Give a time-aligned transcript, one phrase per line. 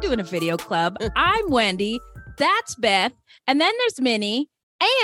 [0.00, 0.96] Doing a video club.
[1.14, 2.00] I'm Wendy.
[2.38, 3.12] That's Beth.
[3.46, 4.48] And then there's Minnie.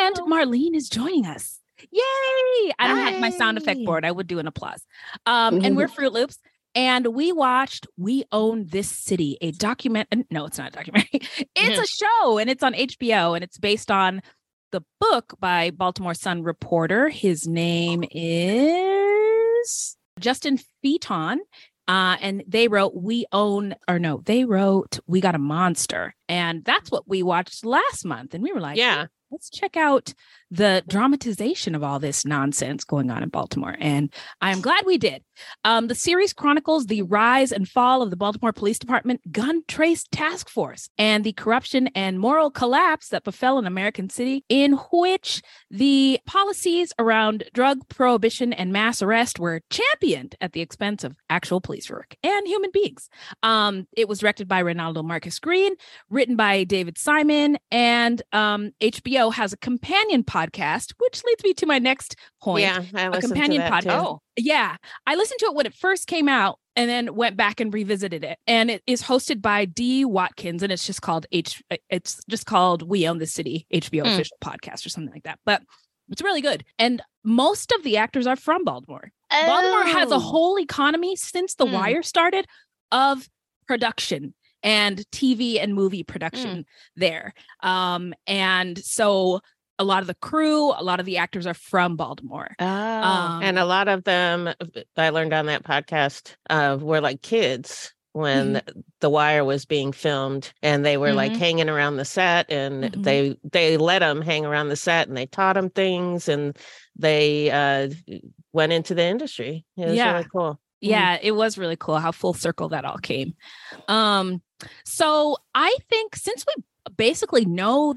[0.01, 1.61] And Marlene is joining us.
[1.93, 2.73] Yay!
[2.79, 4.07] I don't have my sound effect board.
[4.07, 4.83] I would do an applause.
[5.27, 6.39] Um, and we're Fruit Loops.
[6.75, 10.09] And we watched We Own This City, a document.
[10.31, 11.21] No, it's not a documentary.
[11.55, 14.23] It's a show and it's on HBO and it's based on
[14.73, 17.11] the book by Baltimore Sun reporter.
[17.11, 21.41] His name is Justin Fenton.
[21.89, 26.15] Uh, and they wrote We Own, or no, they wrote We Got a Monster.
[26.29, 28.35] And that's what we watched last month.
[28.35, 29.07] And we were like, Yeah.
[29.31, 30.13] let's check out
[30.51, 33.77] the dramatization of all this nonsense going on in Baltimore.
[33.81, 35.23] And I am glad we did.
[35.65, 40.05] Um, the series chronicles the rise and fall of the Baltimore Police Department Gun Trace
[40.11, 45.43] Task Force and the corruption and moral collapse that befell an American city in which
[45.71, 51.61] the policies around drug prohibition and mass arrest were championed at the expense of actual
[51.61, 53.09] police work and human beings.
[53.43, 55.75] Um, it was directed by Reinaldo Marcus Green,
[56.09, 60.36] written by David Simon, and um, HBO has a companion podcast,
[60.99, 62.63] which leads me to my next point.
[62.63, 62.83] Yeah.
[62.95, 64.03] I a companion podcast.
[64.05, 64.77] Oh, yeah.
[65.07, 68.23] I listened to it when it first came out and then went back and revisited
[68.25, 68.39] it.
[68.47, 72.83] And it is hosted by Dee Watkins and it's just called H it's just called
[72.83, 74.09] We Own the City HBO Hmm.
[74.13, 75.39] official podcast or something like that.
[75.47, 75.63] But
[76.11, 76.65] it's really good.
[76.79, 79.11] And most of the actors are from Baltimore.
[79.31, 80.21] Baltimore has a Oh.
[80.21, 81.73] whole economy since The Hmm.
[81.73, 82.47] Wire started
[82.93, 83.29] of
[83.67, 86.65] production and TV and movie production
[86.95, 87.35] there.
[87.63, 89.41] Um, and so
[89.79, 92.55] a lot of the crew, a lot of the actors are from Baltimore.
[92.59, 94.49] Oh, Um, and a lot of them
[94.97, 98.81] I learned on that podcast uh, were like kids when Mm-hmm.
[99.01, 101.37] The Wire was being filmed, and they were like Mhm.
[101.37, 103.03] hanging around the set, and Mhm.
[103.03, 106.57] they they let them hang around the set, and they taught them things, and
[106.99, 107.91] they uh,
[108.55, 109.67] went into the industry.
[109.77, 110.13] It was Yeah.
[110.13, 110.59] really cool.
[110.81, 113.35] yeah it was really cool how full circle that all came
[113.89, 114.43] um
[114.85, 116.63] so i think since we
[116.99, 117.95] basically know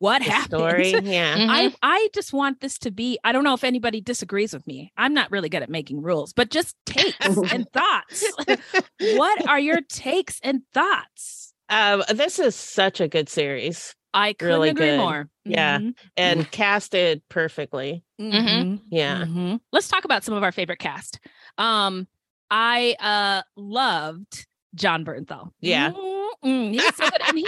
[0.00, 1.36] what The happened story, yeah.
[1.38, 4.92] I, I just want this to be i don't know if anybody disagrees with me
[4.96, 7.16] i'm not really good at making rules but just takes
[7.52, 8.24] and thoughts
[8.98, 14.54] what are your takes and thoughts Um, this is such a good series i couldn't
[14.54, 14.98] Really agree good.
[14.98, 15.78] more Yeah.
[15.78, 18.02] Mhm, and casted perfectly.
[18.20, 19.24] mhm, Yeah.
[19.24, 19.60] mhm.
[19.72, 21.20] let's talk about some of our favorite cast
[21.58, 22.08] um
[22.50, 25.90] i uh loved jon bernthal Yeah.
[25.90, 27.20] Mm-mm, he's so good.
[27.28, 27.46] and he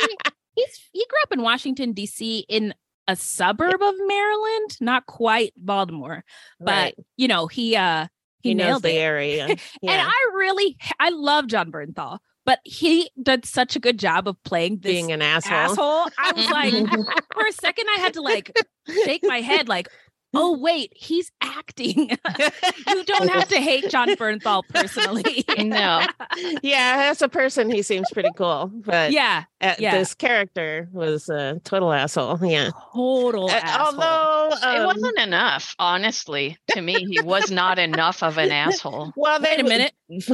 [0.54, 2.74] he's he grew up in washington d.c in
[3.08, 6.24] a suburb of maryland not quite baltimore
[6.60, 6.94] but right.
[7.16, 8.06] you know he uh
[8.42, 9.46] he, He, knows nailed the it area.
[9.48, 14.36] and i really i love jon bernthal but he did such a good job of
[14.44, 15.52] playing this Being an asshole.
[15.52, 16.72] asshole i was like
[17.34, 18.56] for a second i had to like
[19.04, 19.88] shake my head like
[20.34, 22.10] oh wait he's acting
[22.88, 26.02] you don't have to hate jon bernthal personally No.
[26.62, 29.96] yeah, as a person, he seems pretty cool, but yeah uh, yeah.
[29.96, 32.38] this character was a total asshole.
[32.44, 32.70] Yeah.
[32.92, 34.02] total Uh, asshole.
[34.02, 36.58] although it um, wasn't enough, honestly.
[36.70, 39.12] To me, he was not enough of an asshole.
[39.16, 39.92] well, they wait a minute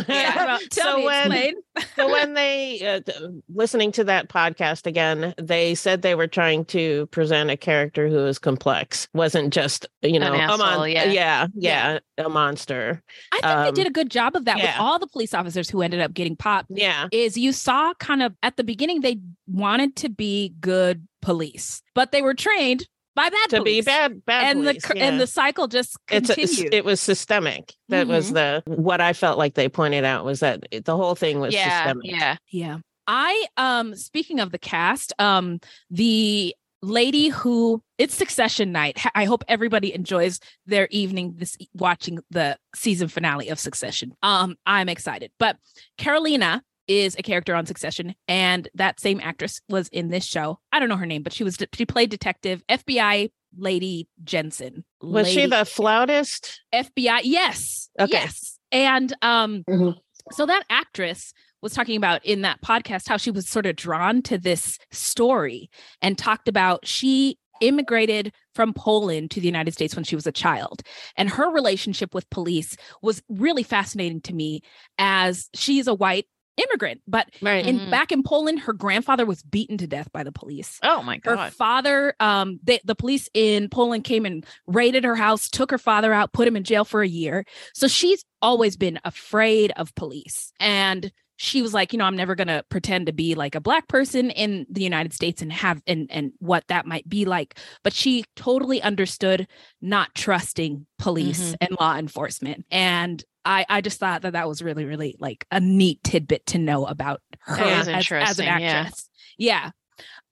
[0.09, 0.45] Yeah.
[0.47, 1.55] Well, so when
[1.95, 7.07] so when they uh, listening to that podcast again, they said they were trying to
[7.07, 11.05] present a character who is complex, wasn't just you know a asshole, yeah.
[11.05, 13.03] yeah, yeah, a monster.
[13.33, 15.69] i think um, they did a good job of that with all the police officers
[15.69, 19.19] who ended up getting popped Yeah, is you saw kind of at the beginning they
[19.47, 22.87] wanted to be good police but they were trained
[23.19, 25.09] by bad to be bad, bad and police, the cr- yeah.
[25.09, 27.75] and the cycle just it's a, it was systemic.
[27.89, 31.17] That was the what I felt like they pointed out was that it, the whole
[31.17, 32.05] thing was yeah, systemic.
[32.05, 32.37] yeah.
[32.49, 32.79] yeah.
[33.09, 35.59] I um speaking of the cast, um
[35.91, 38.99] the lady who it's Succession night.
[39.15, 44.13] I hope everybody enjoys their evening this watching the season finale of Succession.
[44.23, 45.33] Um, I'm excited.
[45.39, 45.57] But
[45.99, 50.59] Karolina is a character on Succession, and that same actress was in this show.
[50.73, 54.85] I don't know her name, but she was she played detective FBI lady Jensen.
[55.03, 56.63] Was she the flautist?
[56.75, 57.21] FBI?
[57.25, 57.91] Yes.
[57.99, 58.13] Okay.
[58.13, 58.59] Yes.
[58.71, 59.97] And um, Mhm.
[60.33, 64.23] so that actress was talking about in that podcast how she was sort of drawn
[64.23, 65.69] to this story
[66.01, 70.33] and talked about she immigrated from Poland to the United States when she was a
[70.33, 70.83] child.
[71.17, 74.63] And her relationship with police was really fascinating to me
[74.99, 76.27] as she's a white
[76.57, 77.01] immigrant.
[77.07, 77.65] But Right.
[77.65, 77.91] in Mhm.
[77.91, 81.39] back in Poland, her grandfather was beaten to death by the police Oh my god!
[81.39, 85.79] her father um they, the police in poland came and raided her house took her
[85.79, 87.45] father out put him in jail for a year
[87.75, 92.35] so she's always been afraid of police and she was like you know i'm never
[92.35, 95.81] going to pretend to be like a black person in the united states and have
[95.87, 99.47] and and what that might be like but she totally understood
[99.81, 101.57] not trusting police Mhm.
[101.63, 105.59] and law enforcement and I, I just thought that that was really, really like a
[105.59, 108.53] neat tidbit to know about her as, as an interesting, yeah.
[108.53, 109.09] actress.
[109.39, 109.71] Yeah.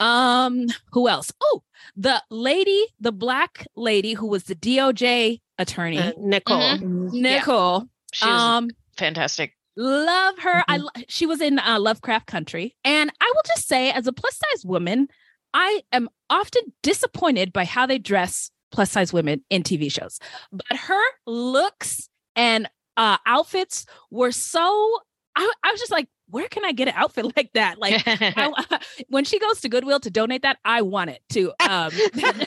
[0.00, 1.32] Um, who else?
[1.41, 1.62] Oh,
[1.97, 6.59] the lady, the black lady who was the DOJ attorney, Uh, Nicole.
[6.76, 6.81] Mhm.
[7.11, 7.12] Mhm.
[7.23, 7.85] Nicole.
[8.12, 8.69] She was Um,
[8.99, 9.56] fantastic.
[9.76, 10.64] Love her.
[10.69, 14.37] I she was in uh, Lovecraft Country, and I will just say, as a plus
[14.37, 15.08] size woman,
[15.55, 20.19] I am often disappointed by how they dress plus size women in TV shows.
[20.52, 24.99] But her looks and uh, outfits were so.
[25.38, 27.78] I, I was just like, where can I get an outfit like that?
[27.78, 31.90] Like I, when she goes to Goodwill to donate that, I want it to um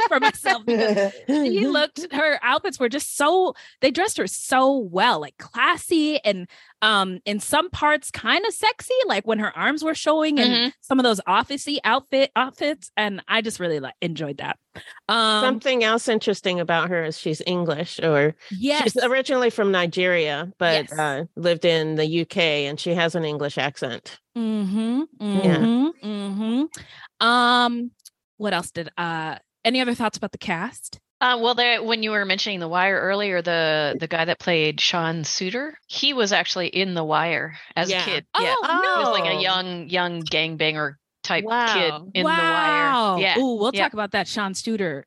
[0.08, 5.20] for myself because she looked her outfits were just so they dressed her so well,
[5.20, 6.48] like classy and
[6.82, 10.74] um in some parts kind of sexy, like when her arms were showing and Mhm.
[10.82, 12.92] some of those officey outfit outfits.
[12.96, 14.58] And I just really like enjoyed that.
[15.10, 18.84] Um Something else interesting about her is she's English, or yes.
[18.84, 20.98] she's originally from Nigeria, but Yes.
[21.00, 22.38] uh, lived in the UK,
[22.68, 24.20] and she has an English accent.
[24.38, 25.02] Mm-hmm.
[25.20, 25.88] Mm-hmm.
[26.08, 27.26] Mm-hmm.
[27.28, 27.92] Um,
[28.38, 31.00] what else did uh any other thoughts about the cast?
[31.22, 34.80] Uh, well, there when you were mentioning The Wire earlier, the the guy that played
[34.80, 38.02] Sean Suiter, he was actually in The Wire as Yeah.
[38.02, 38.26] a kid.
[38.34, 38.96] Oh, yeah, no.
[38.96, 41.74] he was like a young young gangbanger type Wow.
[41.74, 42.36] kid in wow.
[42.36, 43.22] The Wire.
[43.22, 43.40] Yeah.
[43.40, 43.84] Ooh, we'll yeah.
[43.84, 45.04] talk about that Sean Suiter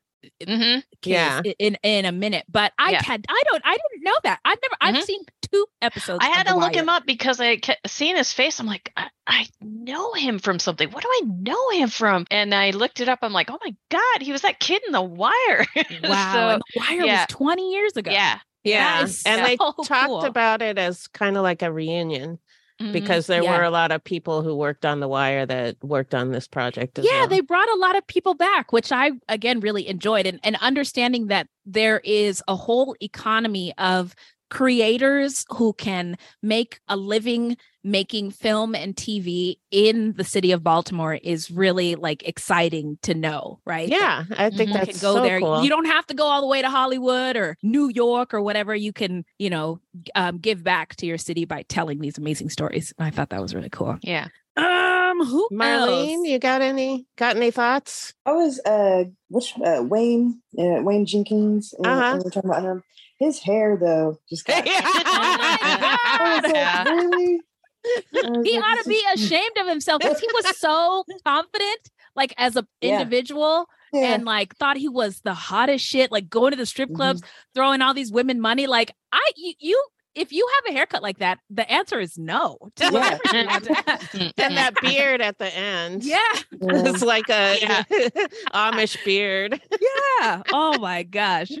[0.47, 1.41] hmm case Yeah.
[1.59, 2.45] in in a minute.
[2.49, 3.03] But I Yeah.
[3.03, 4.39] had I don't I didn't know that.
[4.45, 5.05] I've never I've Mhm.
[5.05, 5.21] seen
[5.51, 6.23] two episodes.
[6.23, 8.59] I of had The to look him up because I kept seeing his face.
[8.59, 10.89] I'm like, I, I know him from something.
[10.91, 12.25] What do I know him from?
[12.31, 13.19] And I looked it up.
[13.21, 15.65] I'm like, oh my god, he was that kid in The Wire.
[16.03, 17.19] Wow, so, and The Wire yeah.
[17.21, 18.11] was 20 years ago.
[18.11, 18.39] yeah.
[18.63, 20.23] Yeah, is and they so talked cool.
[20.23, 22.39] about it as kind of like a reunion
[22.81, 22.91] Mhm.
[22.91, 23.57] because there Yeah.
[23.57, 26.97] were a lot of people who worked on The Wire that worked on this project.
[26.99, 27.27] As yeah well.
[27.27, 31.27] they brought a lot of people back which i again really enjoyed and, and understanding
[31.27, 34.15] that there is a whole economy of
[34.53, 41.15] creators who can make a living making film and tv in the city of baltimore
[41.15, 44.73] is really like exciting to know right Yeah, I think Mhm.
[44.73, 45.63] that's can go so there cool.
[45.63, 48.75] you don't have to go all the way to hollywood or new york or whatever
[48.75, 49.79] you can you know
[50.13, 53.55] um, give back to your city by telling these amazing stories i thought that was
[53.55, 54.27] really cool Yeah.
[54.55, 56.27] um who Marlene, else?
[56.27, 58.13] you got any got any thoughts?
[58.25, 62.17] I was uh which uh Wayne uh, Wayne Jenkins uh, Uh-huh.
[62.17, 62.83] we were talking about him.
[63.23, 67.41] His hair though just got I was like, really?
[68.43, 72.55] He like, ought to be ashamed of himself because he was so confident like as
[72.55, 72.99] a Yeah.
[72.99, 74.13] individual Yeah.
[74.13, 76.95] and like thought he was the hottest shit like going to the strip mm-hmm.
[76.95, 77.21] clubs
[77.53, 79.83] throwing all these women money like i you, you
[80.15, 82.91] if you have a haircut like that the answer is no to Yeah.
[82.91, 84.33] whatever to have.
[84.37, 86.03] that beard at the end.
[86.03, 86.17] yeah
[86.51, 86.83] Yeah.
[86.89, 87.83] It's like a Yeah.
[88.53, 89.59] Amish beard.
[89.71, 91.51] yeah oh my gosh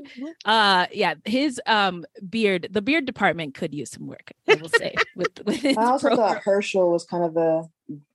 [0.45, 4.93] uh yeah his um beard the beard department could use some work i will say
[5.15, 6.35] with, with I also program.
[6.35, 7.63] thought Hersl was kind of a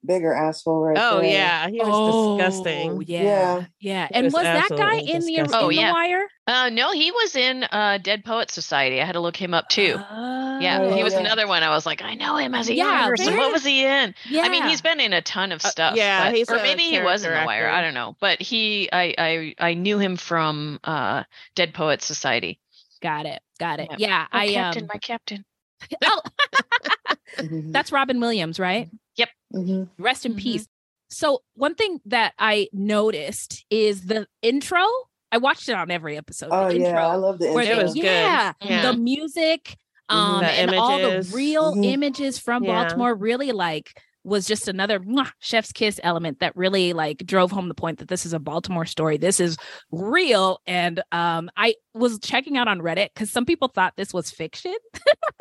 [0.05, 1.31] bigger asshole right Oh there.
[1.31, 3.03] yeah, he was Oh, disgusting.
[3.07, 3.65] yeah Yeah.
[3.81, 5.45] yeah and was was that guy absolutely in the disgusting.
[5.45, 5.93] in Oh, the yeah.
[5.93, 9.01] wire Uh, no, he was in uh, Dead Poet Society.
[9.01, 9.97] I had to look him up too.
[10.61, 11.21] yeah, Oh, he was yeah.
[11.21, 11.63] another one.
[11.63, 13.37] I was like, I know him as a Yeah, young person.
[13.37, 14.15] What was he in?
[14.31, 15.97] yeah I mean, he's been in a ton of Uh, stuff.
[15.97, 17.67] yeah, but- he's or maybe he was in The Wire.
[17.67, 17.77] actor.
[17.77, 22.59] I don't know, but he, I, I, I knew him from uh, Dead Poet Society.
[23.03, 24.09] got it got it Yeah.
[24.09, 25.45] yeah Oh, i Captain, um my captain.
[26.04, 26.20] oh
[27.38, 27.73] Mhm.
[27.73, 28.88] that's robin williams right
[29.54, 29.88] Mhm.
[29.99, 30.38] rest in Mhm.
[30.38, 30.66] peace
[31.11, 34.85] so one thing that i noticed is the intro
[35.32, 37.64] i watched it on every episode Oh the yeah, intro I love the intro.
[37.64, 38.04] they- It was good.
[38.04, 38.90] yeah, Yeah.
[38.92, 39.76] the music
[40.11, 40.14] Mhm.
[40.14, 41.32] um The and all the images.
[41.32, 41.85] real Mhm.
[41.87, 42.82] images from Yeah.
[42.85, 43.90] baltimore really like
[44.28, 48.08] was just another mwah, chef's kiss element that really like drove home the point that
[48.08, 49.16] this is a Baltimore story.
[49.16, 49.56] This is
[49.90, 50.61] real.
[50.66, 54.75] And um, I was checking out on Reddit because some people thought this was fiction.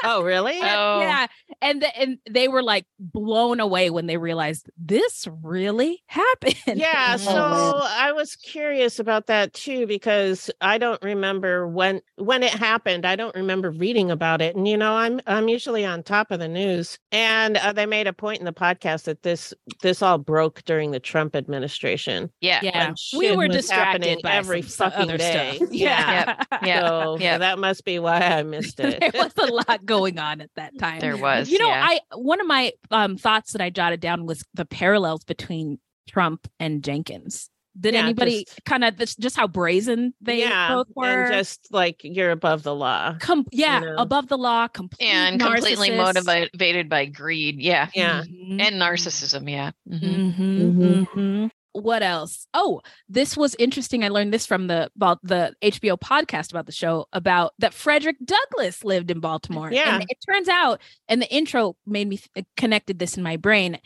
[0.03, 0.59] oh, really?
[0.61, 1.01] Oh.
[1.07, 1.27] Yeah.
[1.61, 6.55] And the, and they were like blown away when they realized this really happened.
[6.65, 7.91] Yeah, so Oh, man.
[7.97, 13.05] I was curious about that too because I don't remember when when it happened.
[13.05, 16.39] I don't remember reading about it, and you know, I'm I'm usually on top of
[16.39, 16.97] the news.
[17.11, 20.91] And uh, they made a point in the podcast that this this all broke during
[20.91, 22.31] the Trump administration.
[22.41, 22.59] Yeah.
[22.63, 22.93] yeah.
[23.17, 25.55] We were was distracted by every some, some fucking other day.
[25.57, 25.69] stuff.
[25.77, 26.43] Yeah.
[26.63, 26.87] Yeah.
[26.87, 27.37] So yeah.
[27.37, 28.99] that must be why I missed it.
[28.99, 30.99] there was a lot going on at that time.
[30.99, 31.49] There was.
[31.49, 31.85] You know, yeah.
[31.87, 36.47] I one of my um thoughts that I jotted down was the parallels between Trump
[36.59, 37.49] and Jenkins.
[37.79, 41.05] Did Yeah, anybody kind of just how brazen they yeah, both were?
[41.05, 43.15] and just like you're above the law.
[43.19, 43.95] Com- yeah, know.
[43.97, 47.61] above the law, complete and completely motivated by greed.
[47.61, 47.89] Yeah.
[47.93, 48.23] Yeah.
[48.23, 48.61] Mhm.
[48.61, 49.49] And narcissism.
[49.49, 49.71] Yeah.
[49.87, 50.33] Mhm.
[50.33, 51.07] Mhm, Mhm.
[51.07, 51.51] mhm.
[51.81, 52.47] What else?
[52.53, 54.03] Oh, this was interesting.
[54.03, 58.17] I learned this from the about the HBO podcast about the show about that Frederick
[58.23, 59.71] Douglass lived in Baltimore.
[59.71, 59.95] Yeah.
[59.95, 63.79] and it turns out, and the intro made me th- connected this in my brain.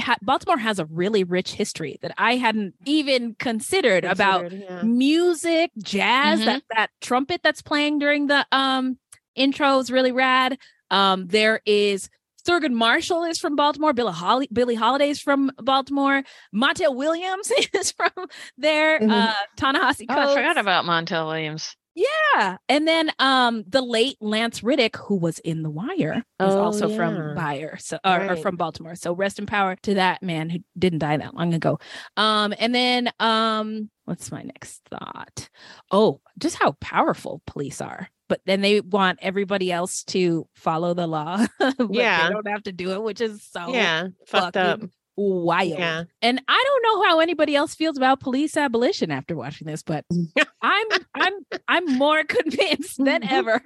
[0.00, 4.82] Ha- Baltimore has a really rich history that I hadn't even considered, about yeah.
[4.82, 6.40] music, jazz.
[6.40, 6.44] Mhm.
[6.46, 8.98] That that trumpet that's playing during the um
[9.34, 10.58] intro is really rad.
[10.90, 12.10] Um, there is
[12.50, 13.92] Thurgood Marshall is from Baltimore.
[13.92, 16.24] Billie Holly, Billie Holiday is from Baltimore.
[16.52, 18.10] Montel Williams is from
[18.58, 18.98] there.
[18.98, 19.28] Mhm.
[19.28, 21.76] Uh, Ta-Nehisi Oh, I forgot about Montel Williams.
[21.94, 26.58] Yeah, and then um the late Lance Reddick, who was in The Wire, is Oh,
[26.64, 26.96] also yeah.
[26.96, 28.94] from Buyer, so or, or from Baltimore.
[28.96, 31.78] So rest in power to that man who didn't die that long ago.
[32.16, 35.48] Um, and then um, what's my next thought?
[35.90, 38.08] Oh, just how powerful police are.
[38.30, 41.44] But then they want everybody else to follow the law.
[41.58, 42.28] but Yeah.
[42.28, 44.80] they don't have to do it, which is so yeah, fucked up.
[45.16, 45.68] wild.
[45.78, 46.04] Yeah.
[46.22, 50.04] And I don't know how anybody else feels about police abolition after watching this, but
[50.62, 51.32] I'm I'm
[51.66, 53.60] I'm more convinced than ever.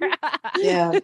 [0.57, 0.99] Yeah.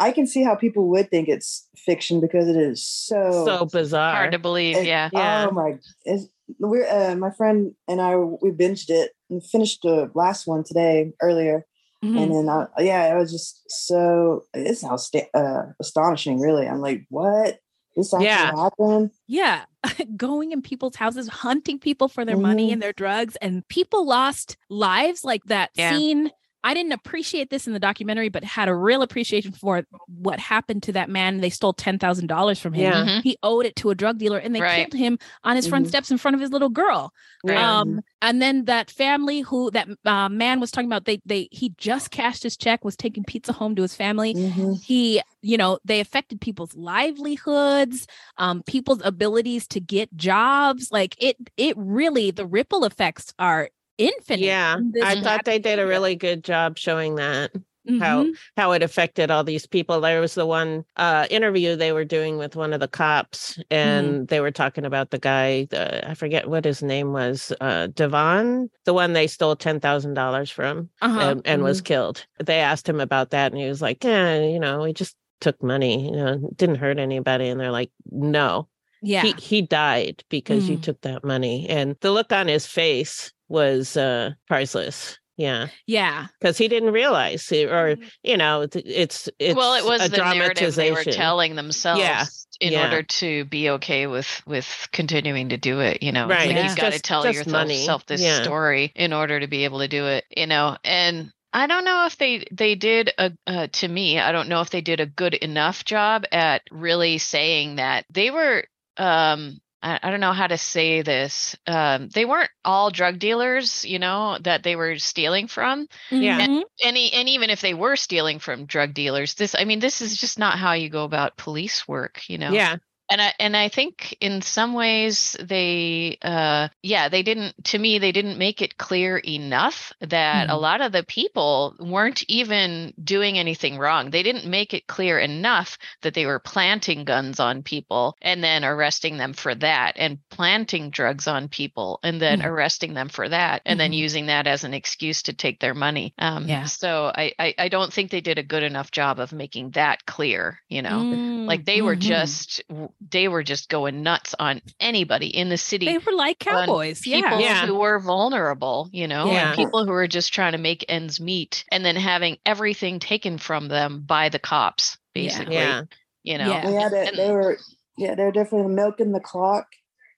[0.00, 4.12] I can see how people would think it's fiction because it is so So bizarre.
[4.12, 4.76] Hard to believe.
[4.76, 5.08] it- Yeah.
[5.12, 5.46] Yeah.
[5.48, 5.78] Oh my!
[6.04, 6.26] It's,
[6.58, 11.12] we're uh, my friend and I we binged it and finished the last one today
[11.22, 11.64] earlier,
[12.02, 16.40] And then I, yeah, it was just so it's outsta- uh, astonishing.
[16.40, 17.58] Really, I'm like, what?
[17.96, 18.54] This actually Yeah.
[18.56, 19.10] happened?
[19.26, 19.64] Yeah,
[20.16, 22.74] going in people's houses, hunting people for their money Mhm.
[22.74, 25.90] and their drugs, and people lost lives like that Yeah.
[25.90, 26.30] scene.
[26.62, 30.82] I didn't appreciate this in the documentary, but had a real appreciation for what happened
[30.84, 31.38] to that man.
[31.40, 32.92] They stole ten thousand dollars from him.
[32.92, 33.04] Yeah.
[33.04, 33.22] Mhm.
[33.22, 34.90] He owed it to a drug dealer, and they Right.
[34.90, 35.88] killed him on his front Mhm.
[35.88, 37.12] steps in front of his little girl.
[37.42, 37.56] Right.
[37.56, 41.72] Um, and then that family who that uh, man was talking about, they they he
[41.78, 44.34] just cashed his check, was taking pizza home to his family.
[44.34, 44.82] Mhm.
[44.82, 48.06] He, you know, they affected people's livelihoods,
[48.38, 50.90] um, people's abilities to get jobs.
[50.92, 53.70] Like it, it really the ripple effects are
[54.00, 54.40] infinite.
[54.40, 57.52] Yeah, I thought they did a really good job showing that
[57.98, 58.32] how Mhm.
[58.56, 60.00] how it affected all these people.
[60.00, 64.28] There was the one uh, interview they were doing with one of the cops, and
[64.28, 65.64] they were talking about the guy.
[65.70, 67.52] The, I forget what his name was.
[67.60, 71.20] Uh, Devon, the one they stole ten thousand dollars from Uh-huh.
[71.20, 72.26] and, and was killed.
[72.38, 75.60] They asked him about that, and he was like, "Yeah, you know, we just took
[75.62, 76.04] money.
[76.04, 78.68] You know, didn't hurt anybody." And they're like, "No,
[79.00, 79.22] yeah.
[79.22, 80.82] he he died because you Mm.
[80.82, 85.18] took that money." And the look on his face was uh, priceless.
[85.36, 86.26] Yeah yeah.
[86.38, 90.18] because he didn't realize or you know it's it's, it's well, it was a the
[90.18, 92.26] narrative they were telling themselves Yeah.
[92.60, 92.84] in yeah.
[92.84, 96.02] order to be okay with with continuing to do it.
[96.02, 98.42] You know, Right, like it's you've got to tell yourself this Yeah.
[98.42, 100.26] story in order to be able to do it.
[100.36, 104.18] You know, and I don't know if they they did a uh, to me.
[104.18, 108.30] I don't know if they did a good enough job at really saying that they
[108.30, 108.64] were.
[108.98, 111.56] um I, I don't know how to say this.
[111.66, 116.46] Um, they weren't all drug dealers, you know, that they were stealing from Yeah.
[116.84, 120.00] And, e- and even if they were stealing from drug dealers this i mean this
[120.00, 122.76] is just not how you go about police work you know Yeah,
[123.10, 127.98] and i and i think in some ways they uh yeah they didn't to me
[127.98, 130.60] they didn't make it clear enough that a Mhm.
[130.60, 135.76] lot of the people weren't even doing anything wrong they didn't make it clear enough
[136.02, 140.90] that they were planting guns on people and then arresting them for that and planting
[140.90, 142.46] drugs on people and then Mhm.
[142.46, 143.96] arresting them for that and then Mhm.
[143.96, 146.64] using that as an excuse to take their money um Yeah.
[146.64, 150.06] so I, I i don't think they did a good enough job of making that
[150.06, 151.04] clear you know
[151.46, 152.00] like they were Mhm.
[152.00, 152.62] just
[153.10, 157.00] they were just going nuts on anybody in the city they were like cowboys.
[157.00, 157.38] people Yeah.
[157.38, 157.66] Yeah.
[157.66, 159.48] who were vulnerable you know Yeah.
[159.48, 163.38] and people who were just trying to make ends meet and then having everything taken
[163.38, 165.82] from them by the cops basically yeah,
[166.22, 166.60] you know Yeah.
[166.66, 167.58] They had to, And- they were
[167.96, 169.66] Yeah, they're definitely milking the clock.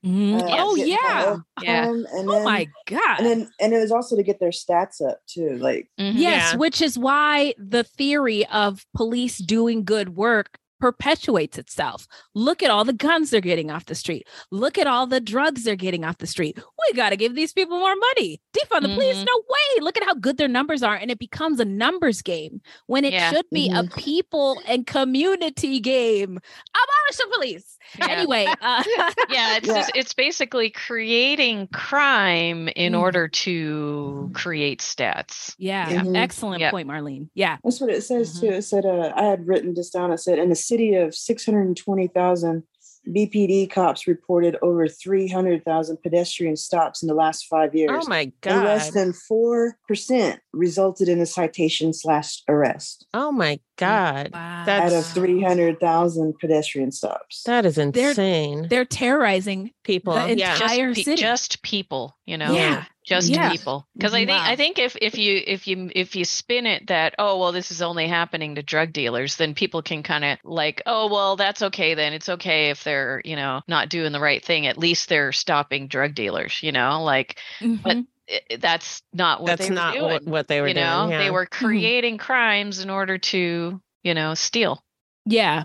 [0.05, 0.43] Mhm.
[0.43, 1.37] uh, oh yeah.
[1.63, 1.85] Yeah.
[1.89, 3.19] and Oh then, my god.
[3.19, 5.57] And then and it was also to get their stats up too.
[5.59, 6.15] Like Mhm.
[6.17, 6.57] Yes, Yeah.
[6.59, 12.09] which is why the theory of police doing good work perpetuates itself.
[12.35, 14.27] Look at all the guns they're getting off the street.
[14.51, 16.59] Look at all the drugs they're getting off the street.
[16.59, 18.41] We got to give these people more money.
[18.53, 19.19] Defund the police?
[19.19, 19.27] Mhm.
[19.27, 19.81] No way.
[19.85, 20.97] Look at how good their numbers are.
[20.97, 23.31] And it becomes a numbers game when it Yeah.
[23.31, 23.97] should be a Mhm.
[23.97, 26.41] people and community game.
[26.75, 27.79] Abolish the police.
[27.99, 28.07] Yeah.
[28.09, 28.83] Anyway, uh,
[29.31, 29.75] yeah it's Yeah.
[29.75, 33.01] Just, it's basically creating crime in Mm.
[33.01, 36.17] order to create stats yeah, Mhm.
[36.17, 36.71] excellent Yep.
[36.73, 37.29] point, Marlene.
[37.35, 37.57] Yeah.
[37.63, 38.41] that's what it says Mhm.
[38.41, 38.47] too.
[38.55, 40.13] It said uh, I had written this down.
[40.13, 42.65] It said in a city of six hundred and twenty thousand.
[43.09, 48.05] BPD cops reported over 300,000 pedestrian stops in the last five oh years.
[48.05, 53.61] Oh my and less than 4% resulted in a citation slash arrest Oh my mm,
[53.77, 54.31] god.
[54.33, 54.63] Wow.
[54.67, 57.43] That's- out of 300,000 pedestrian stops.
[57.45, 58.69] That is They're- insane.
[58.69, 60.15] They're terrorizing People.
[60.15, 60.55] the yeah.
[60.55, 61.21] entire pe- city.
[61.21, 62.85] just people you know Yeah.
[63.05, 63.51] Just Yeah.
[63.51, 64.45] people because i think Wow.
[64.51, 67.71] i think if if you if you if you spin it that oh well this
[67.71, 71.63] is only happening to drug dealers then people can kind of like oh well that's
[71.63, 75.09] okay then it's okay if they're you know not doing the right thing at least
[75.09, 77.81] they're stopping drug dealers you know like Mhm.
[77.85, 80.75] i i- that's not what That's they were not doing what, what they were you
[80.75, 80.87] doing.
[80.87, 81.19] know yeah.
[81.19, 84.83] they were creating crimes in order to you know steal
[85.27, 85.65] Yeah.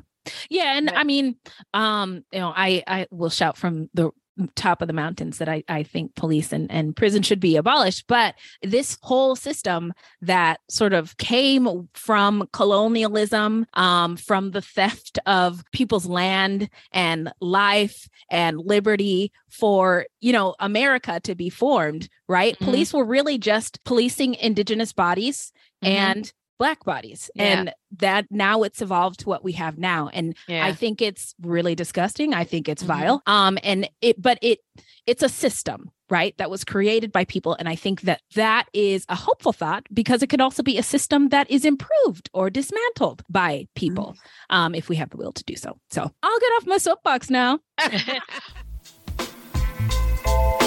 [0.50, 0.78] Yeah.
[0.78, 0.90] And.
[0.90, 1.38] I mean,
[1.74, 4.12] um, you know, I I will shout from the
[4.56, 8.06] top of the mountains that I, I think police and, and prison should be abolished.
[8.08, 15.64] But this whole system that sort of came from colonialism, um, from the theft of
[15.72, 22.58] people's land and life and liberty for, you know, America to be formed, right?
[22.60, 22.66] Mhm.
[22.66, 25.52] Police were really just policing indigenous bodies
[25.84, 25.90] Mhm.
[25.90, 27.30] and black bodies.
[27.36, 27.44] Yeah.
[27.44, 30.10] And that now it's evolved to what we have now.
[30.14, 32.34] And yeah I think it's really disgusting.
[32.34, 32.88] I think it's Mhm.
[32.88, 33.22] vile.
[33.28, 34.60] Um, and it, but it,
[35.06, 39.06] it's a system, right, that was created by people, and I think that that is
[39.08, 43.24] a hopeful thought because it could also be a system that is improved or dismantled
[43.30, 44.16] by people,
[44.50, 45.78] um, if we have the will to do so.
[45.90, 47.60] So I'll get off my soapbox now.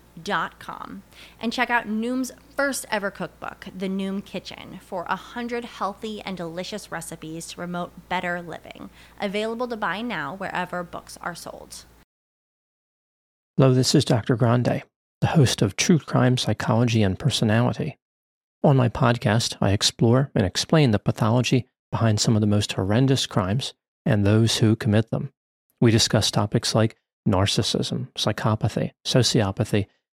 [0.23, 1.03] dot com
[1.39, 6.35] and check out Noom's first ever cookbook, The Noom Kitchen, for a hundred healthy and
[6.37, 8.89] delicious recipes to promote better living.
[9.19, 11.85] Available to buy now wherever books are sold.
[13.57, 14.35] Hello, this is Dr.
[14.35, 14.83] Grande,
[15.19, 17.97] the host of True Crime Psychology and Personality.
[18.63, 23.25] On my podcast, I explore and explain the pathology behind some of the most horrendous
[23.25, 23.73] crimes
[24.05, 25.31] and those who commit them.
[25.79, 26.95] We discuss topics like
[27.27, 29.87] narcissism, psychopathy, sociopathy,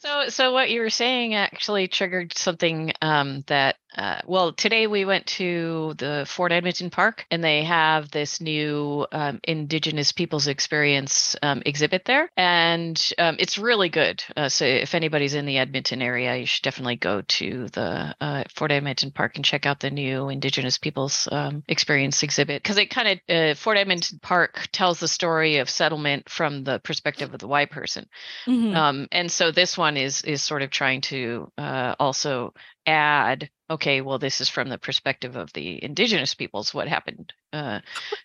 [0.00, 5.04] So, so what you were saying actually triggered something um, that, uh, well, today we
[5.04, 11.34] went to the Fort Edmonton Park, and they have this new um, Indigenous Peoples Experience
[11.42, 14.22] um, exhibit there, and um, it's really good.
[14.36, 18.44] Uh, so, if anybody's in the Edmonton area, you should definitely go to the uh,
[18.54, 22.90] Fort Edmonton Park and check out the new Indigenous Peoples um, Experience exhibit because it
[22.90, 27.40] kind of uh, Fort Edmonton Park tells the story of settlement from the perspective of
[27.40, 28.06] the white person.
[28.46, 28.74] Mhm.
[28.76, 32.54] Um, and so this one is is sort of trying to uh, also
[32.86, 37.80] add, okay, well, this is from the perspective of the indigenous peoples, what happened uh,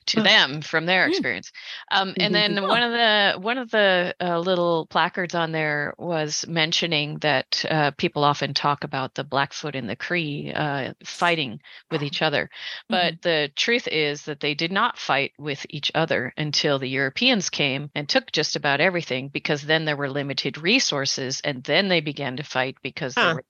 [0.08, 1.52] to them from their experience.
[1.92, 6.46] Um, and then one of the one of the uh, little placards on there was
[6.48, 11.60] mentioning that uh, people often talk about the Blackfoot and the Cree uh, fighting
[11.92, 12.50] with each other,
[12.90, 17.50] but the truth is that they did not fight with each other until the Europeans
[17.50, 22.02] came and took just about everything because then there were limited resources, and then they
[22.02, 23.22] began to fight because Huh.
[23.22, 23.44] there were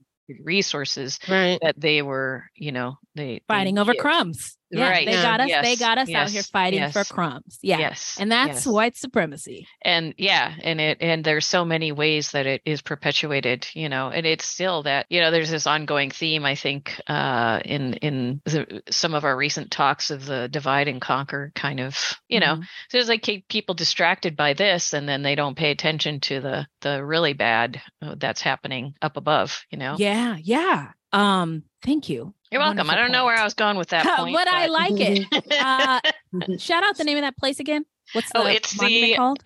[0.44, 1.60] resources Right.
[1.62, 4.02] that they were, you know, they they fighting over did.
[4.02, 4.58] crumbs.
[4.78, 5.06] Yeah, Right.
[5.06, 5.50] they got us.
[5.62, 6.50] they got us out here Yes.
[6.50, 7.60] fighting for crumbs.
[7.62, 8.18] Yeah, Yes.
[8.20, 8.68] and that's yes.
[8.68, 9.68] white supremacy.
[9.84, 14.10] and yeah and it and there's so many ways that it is perpetuated you know
[14.10, 18.42] and it's still that you know there's this ongoing theme i think uh in in
[18.46, 22.56] the, some of our recent talks of the divide and conquer kind of you know
[22.56, 22.64] Mhm.
[22.90, 26.40] so it's like keep people distracted by this and then they don't pay attention to
[26.40, 30.92] the the really bad uh, that's happening up above you know Yeah, yeah.
[31.12, 32.34] Um, thank you.
[32.56, 34.94] You're welcome i don't know where i was going with that point but I like
[34.98, 35.28] it.
[35.62, 36.00] Uh,
[36.58, 37.86] shout out the name of that place again.
[38.14, 39.40] What's the Oh, it's the- called?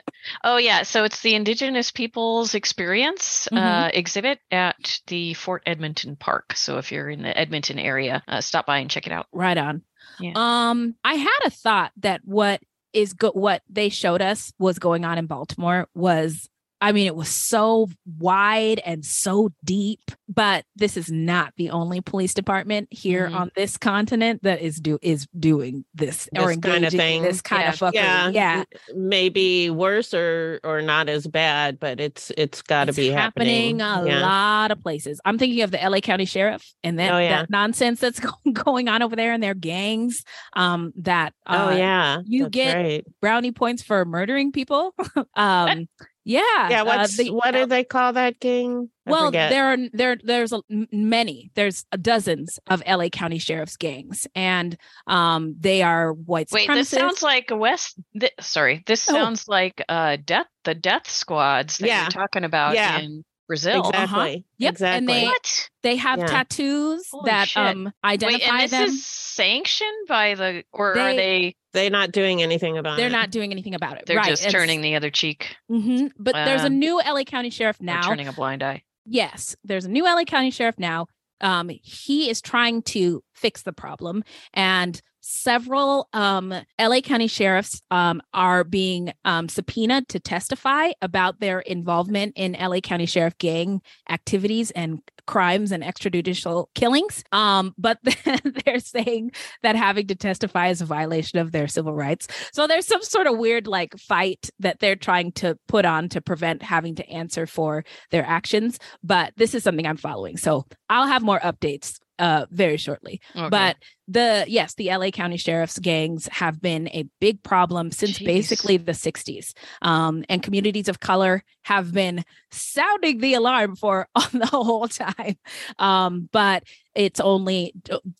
[0.43, 3.58] Oh yeah, so it's the Indigenous Peoples Experience Mhm.
[3.58, 6.56] uh, exhibit at the Fort Edmonton Park.
[6.56, 9.28] So if you're in the Edmonton area, uh, stop by and check it out.
[9.32, 9.82] Right on.
[10.19, 10.34] Yeah.
[10.36, 15.06] Um, I had a thought that what is go- what they showed us was going
[15.06, 16.49] on in Baltimore was
[16.82, 22.00] I mean, it was so wide and so deep, but this is not the only
[22.02, 23.36] police department here Mhm.
[23.36, 27.22] on this continent that is do is doing this, or This kinda thing.
[27.22, 27.96] this kind of fuckery.
[27.96, 28.30] Yeah.
[28.30, 28.63] Yeah,
[28.96, 33.82] Maybe worse or or not as bad, but it's it's got to It's be happening.
[33.82, 34.22] a yeah.
[34.22, 35.20] lot of places.
[35.26, 37.42] I'm thinking of the LA County Sheriff and that, Oh, yeah.
[37.42, 38.20] that nonsense that's
[38.54, 40.24] going on over there in their gangs.
[40.56, 43.06] Um, that Oh uh, yeah, you that's get right.
[43.22, 44.94] brownie points for murdering people.
[45.36, 45.88] um,
[46.24, 48.90] yeah, Yeah, uh, the- what do they call that gang?
[49.08, 49.50] I well, forget.
[49.50, 51.50] there are there there's a, m- many.
[51.56, 54.78] There's dozens of LA County sheriff's gangs, and
[55.08, 57.96] um, they are white Wait, this sounds like West.
[58.20, 59.14] Th- sorry, this Oh.
[59.14, 60.46] sounds like uh, death.
[60.66, 62.02] The death squads that Yeah.
[62.04, 63.00] you're talking about Yeah.
[63.00, 63.80] in Brazil.
[63.90, 64.00] exactly.
[64.36, 64.38] uh-huh.
[64.60, 64.98] Yep, Exactly.
[64.98, 65.70] and they- What?
[65.84, 66.28] they have Yeah.
[66.28, 67.58] tattoos Holy that shit.
[67.62, 68.84] um Wait, identify and this them.
[68.88, 71.56] is sanctioned by the, or are They- they?
[71.74, 73.02] They're not doing anything about it?
[73.02, 74.06] They're not doing anything about it.
[74.06, 75.56] They're right, just it's- turning the other cheek.
[75.70, 78.02] Mhm, But there's a Uh, new LA County sheriff now.
[78.04, 78.84] turning a blind eye.
[79.06, 81.08] yes, there's a new LA County sheriff now.
[81.42, 88.20] Um, he is trying to fix the problem, and several um, LA County sheriffs um,
[88.34, 94.72] are being um, subpoenaed to testify about their involvement in LA County sheriff gang activities
[94.72, 97.24] and crimes and extrajudicial killings.
[97.32, 98.00] Um, but
[98.65, 102.28] they're saying that having to testify is a violation of their civil rights.
[102.52, 106.22] So there's some sort of weird like fight that they're trying to put on to
[106.22, 108.80] prevent having to answer for their actions.
[109.04, 110.38] But this is something I'm following.
[110.38, 113.22] So I'll have more updates uh very shortly.
[113.36, 113.50] Okay.
[113.50, 113.78] But
[114.08, 118.26] the yes, the LA County Sheriff's gangs have been a big problem since Jeez.
[118.26, 119.54] basically the 60s.
[119.84, 125.38] Um, and communities of color have been sounding the alarm for the whole time.
[125.78, 126.64] Um, but
[126.96, 127.74] it's only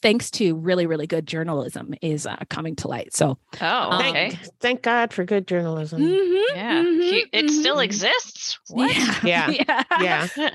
[0.04, 3.16] thanks to really, really good journalism is uh, coming to light.
[3.16, 4.00] So oh, um.
[4.02, 6.04] Thank, thank God for good journalism.
[6.04, 7.86] mhm, Yeah, mhm, it still mhm.
[7.86, 8.60] exists.
[8.70, 8.96] What?
[9.24, 9.50] Yeah.
[9.50, 9.84] Yeah.
[10.00, 10.28] yeah.
[10.38, 10.50] Yeah.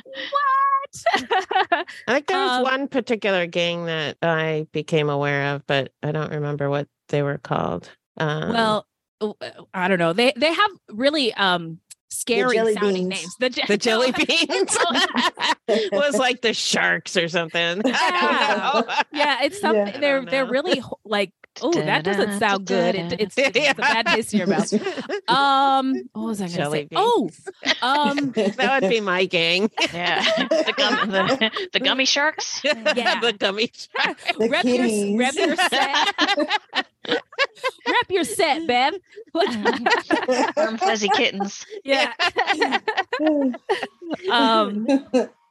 [1.15, 6.13] I think there was Um, one particular gang that I became aware of, but I
[6.13, 7.91] don't remember what they were called.
[8.17, 8.87] Um, well,
[9.21, 10.13] oh, uh, I don't know.
[10.13, 11.81] They they have really um
[12.11, 13.09] scary sounding beans.
[13.09, 13.37] names.
[13.41, 14.77] The, the jelly beans
[15.93, 17.83] was like the sharks or something.
[17.85, 18.83] Yeah.
[19.13, 19.97] yeah, it's something.
[19.97, 21.33] I They're they're really like.
[21.63, 22.95] Oh, that doesn't sound good.
[22.95, 24.73] It, it's, it's a bad taste in your mouth.
[25.29, 26.97] Um, what was I going to Jelly say?
[26.97, 27.31] Oh,
[27.83, 29.71] um, that would be my gang.
[29.95, 32.63] Yeah, the, gum, the, the gummy sharks.
[32.65, 33.21] Yeah.
[33.21, 34.19] the gummy shark.
[34.39, 37.19] The rep your rep your set.
[37.87, 38.95] rep your set, Bev.
[40.57, 41.65] Warm fuzzy kittens.
[41.85, 42.13] yeah.
[44.31, 44.87] um.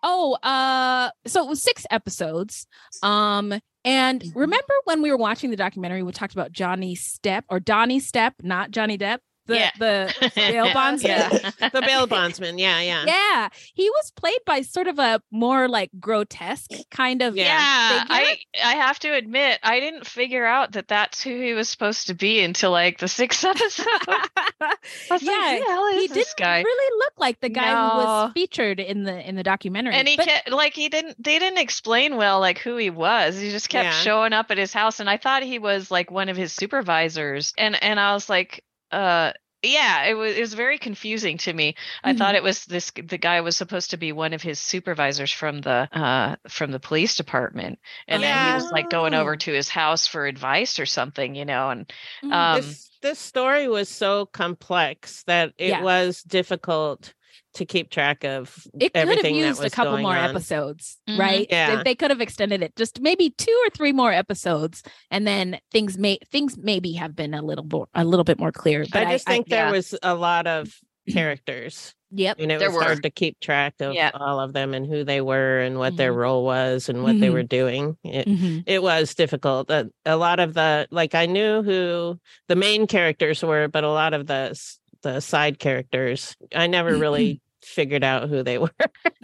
[0.03, 2.67] Oh, uh, so it was six episodes.
[3.01, 3.53] Um,
[3.85, 4.31] and Mhm.
[4.35, 8.35] remember when we were watching the documentary, we talked about Johnny Step or Donnie Step,
[8.41, 9.71] not Johnny Depp, the Yeah.
[9.79, 11.11] the bail bondsman.
[11.31, 11.69] Yeah.
[11.69, 12.57] the bail bondsman.
[12.57, 13.03] Yeah, yeah.
[13.05, 17.45] Yeah, he was played by sort of a more like grotesque kind of Yeah.
[17.45, 18.15] Yeah, figure.
[18.15, 22.07] I I have to admit I didn't figure out that that's who he was supposed
[22.07, 23.87] to be until like the sixth episode.
[24.07, 24.75] I
[25.09, 26.61] was yeah, like, hell is he this didn't guy?
[26.61, 29.93] really look like the guy who was featured in the in the documentary.
[29.95, 33.39] and he but- kept like he didn't they didn't explain well like who he was
[33.39, 33.91] he just kept Yeah.
[33.91, 37.53] showing up at his house and i thought he was like one of his supervisors
[37.57, 39.33] and and i was like uh
[39.65, 41.75] yeah, it was it was very confusing to me.
[42.03, 42.13] I Mm-hmm.
[42.13, 45.61] thought it was this the guy was supposed to be one of his supervisors from
[45.61, 47.79] the uh from the police department.
[48.07, 51.45] And then he was like going over to his house for advice or something, you
[51.45, 51.91] know, and
[52.23, 52.49] Mhm.
[52.49, 55.77] um this this story was so complex that it Yeah.
[55.77, 57.13] was difficult
[57.55, 60.29] to keep track of it could have used a couple more on.
[60.29, 61.17] episodes, Mhm.
[61.19, 61.47] right?
[61.49, 61.83] They- Yeah.
[61.83, 65.97] They, could have extended it just maybe two or three more episodes, and then things
[65.97, 68.85] may things maybe have been a little more a little bit more clear.
[68.91, 69.65] But I just think yeah.
[69.65, 70.73] there was a lot of
[71.11, 72.83] characters yep, and it There was were.
[72.83, 74.11] hard to keep track of Yeah.
[74.13, 76.17] all of them and who they were and what their Mhm.
[76.17, 77.33] role was and what they Mhm.
[77.33, 77.97] were doing.
[78.03, 78.63] It, Mhm.
[78.65, 79.69] it was difficult.
[79.69, 83.89] A, a lot of the like I knew who the main characters were, but a
[83.89, 84.57] lot of the
[85.01, 88.71] the side characters I never really figured out who they were.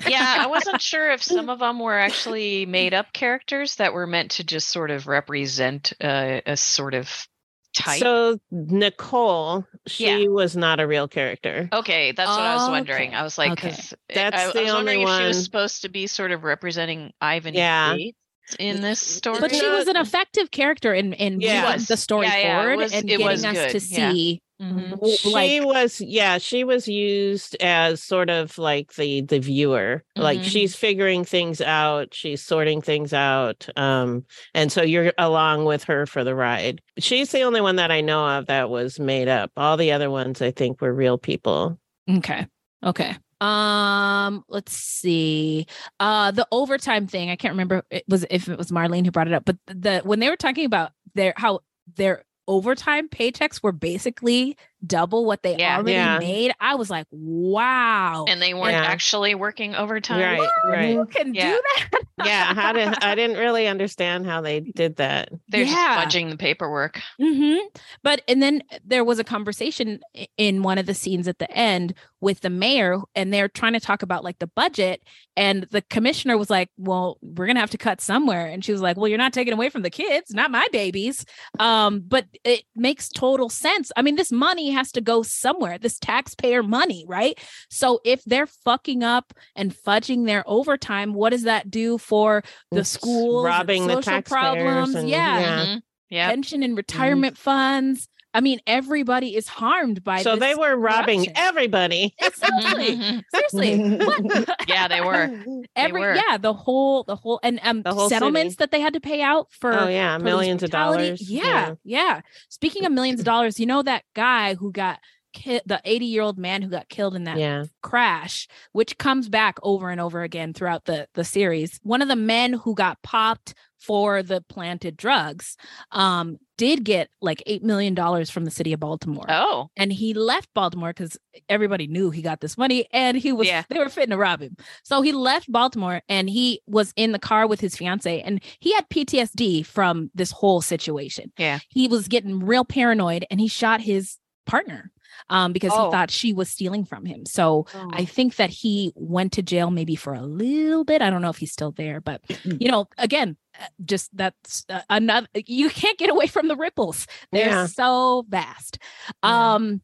[0.08, 4.08] yeah, I wasn't sure if some of them were actually made up characters that were
[4.08, 7.28] meant to just sort of represent uh, a sort of
[7.76, 8.00] type.
[8.00, 10.28] So Nicole, she Yeah.
[10.30, 11.70] was not a real character.
[11.72, 13.10] Okay, that's what I was wondering.
[13.10, 13.70] Okay, I was like, okay.
[13.70, 16.08] 'cause I- That's I, I the was only wondering if she was supposed to be
[16.08, 17.94] sort of representing Ivan Yeah.
[17.94, 18.18] Bates
[18.58, 19.40] in this story.
[19.40, 21.78] But she was an effective character in in Yeah.
[21.78, 24.12] the story Yeah, yeah, it forward was- and it getting was us good, to yeah.
[24.12, 24.42] see.
[24.62, 24.90] Mhm.
[24.92, 30.04] w- She like was yeah, she was used as sort of like the the viewer.
[30.18, 30.44] Like Mhm.
[30.44, 33.68] she's figuring things out, she's sorting things out.
[33.78, 36.82] Um and so you're along with her for the ride.
[36.98, 39.52] She's the only one that I know of that was made up.
[39.56, 41.80] All the other ones I think were real people.
[42.10, 42.46] Okay.
[42.84, 43.16] Okay.
[43.42, 45.66] Um, let's see.
[46.02, 49.28] Uh the overtime thing, I can't remember it was if it was Marlene who brought
[49.28, 51.62] it up, but the when they were talking about their how
[51.96, 55.76] their overtime paychecks were basically double what they Yeah.
[55.78, 56.20] already Yeah.
[56.20, 58.26] made, I was like, wow.
[58.28, 58.84] and they weren't Yeah.
[58.84, 60.20] actually working overtime.
[60.40, 60.90] Right, right.
[60.94, 61.52] you can Yeah.
[61.52, 62.02] do that.
[62.26, 65.30] Yeah, how did I didn't really understand how they did that.
[65.48, 66.04] They're Yeah.
[66.04, 67.00] just fudging the paperwork.
[67.18, 67.56] hmm
[68.04, 70.02] But and then there was a conversation
[70.36, 73.80] in one of the scenes at the end with the mayor, and they're trying to
[73.80, 75.02] talk about like the budget,
[75.38, 78.82] and the commissioner was like, "Well, we're gonna have to cut somewhere," and she was
[78.82, 81.26] like, "Well, you're not taking away from the kids, not my babies."
[81.58, 83.94] Um, but it makes total sense.
[83.96, 85.78] I mean, this money has to go somewhere.
[85.78, 87.38] This taxpayer money, right?
[87.70, 92.80] So if they're fucking up and fudging their overtime, what does that do for the
[92.80, 94.96] It's schools, robbing the social taxpayers problems?
[94.96, 95.66] and- yeah Yeah.
[95.66, 95.82] Mhm.
[96.10, 96.30] Yeah.
[96.30, 98.08] pension and retirement funds.
[98.34, 101.34] I mean, everybody is harmed by So they were robbing corruption.
[101.36, 102.14] everybody.
[102.22, 102.96] Exactly.
[103.34, 103.98] Seriously.
[103.98, 104.56] What?
[104.68, 105.32] yeah, they were.
[105.76, 106.14] Every were.
[106.16, 108.64] yeah, the whole the whole and um The whole settlements city.
[108.64, 111.04] that they had to pay out for Oh yeah, police millions of brutality.
[111.06, 111.30] dollars.
[111.30, 112.22] Yeah, yeah.
[112.50, 115.00] Speaking of millions of dollars, you know that guy who got
[115.34, 117.66] ki- the 80 year old man who got killed in that Yeah.
[117.82, 122.16] crash which comes back over and over again throughout the the series one of the
[122.16, 125.56] men who got popped for the planted drugs
[125.92, 129.24] um did get like 8 million dollars from the city of Baltimore.
[129.30, 133.48] Oh, and he left Baltimore cuz everybody knew he got this money and he was
[133.48, 133.64] Yeah.
[133.70, 134.58] they were fitting to rob him.
[134.84, 138.74] So he left Baltimore and he was in the car with his fiance and he
[138.74, 141.32] had PTSD from this whole situation.
[141.38, 141.60] Yeah.
[141.70, 144.92] he was getting real paranoid and he shot his partner
[145.30, 145.86] um because Oh.
[145.86, 149.70] he thought she was stealing from him so I think that he went to jail
[149.72, 151.02] maybe for a little bit.
[151.02, 154.82] I don't know if he's still there, but you know, again, uh, just that's uh,
[154.90, 155.28] another.
[155.46, 157.08] You can't get away from the ripples.
[157.32, 157.66] They're Yeah.
[157.68, 158.78] so vast.
[159.24, 159.54] Yeah.
[159.56, 159.82] Um.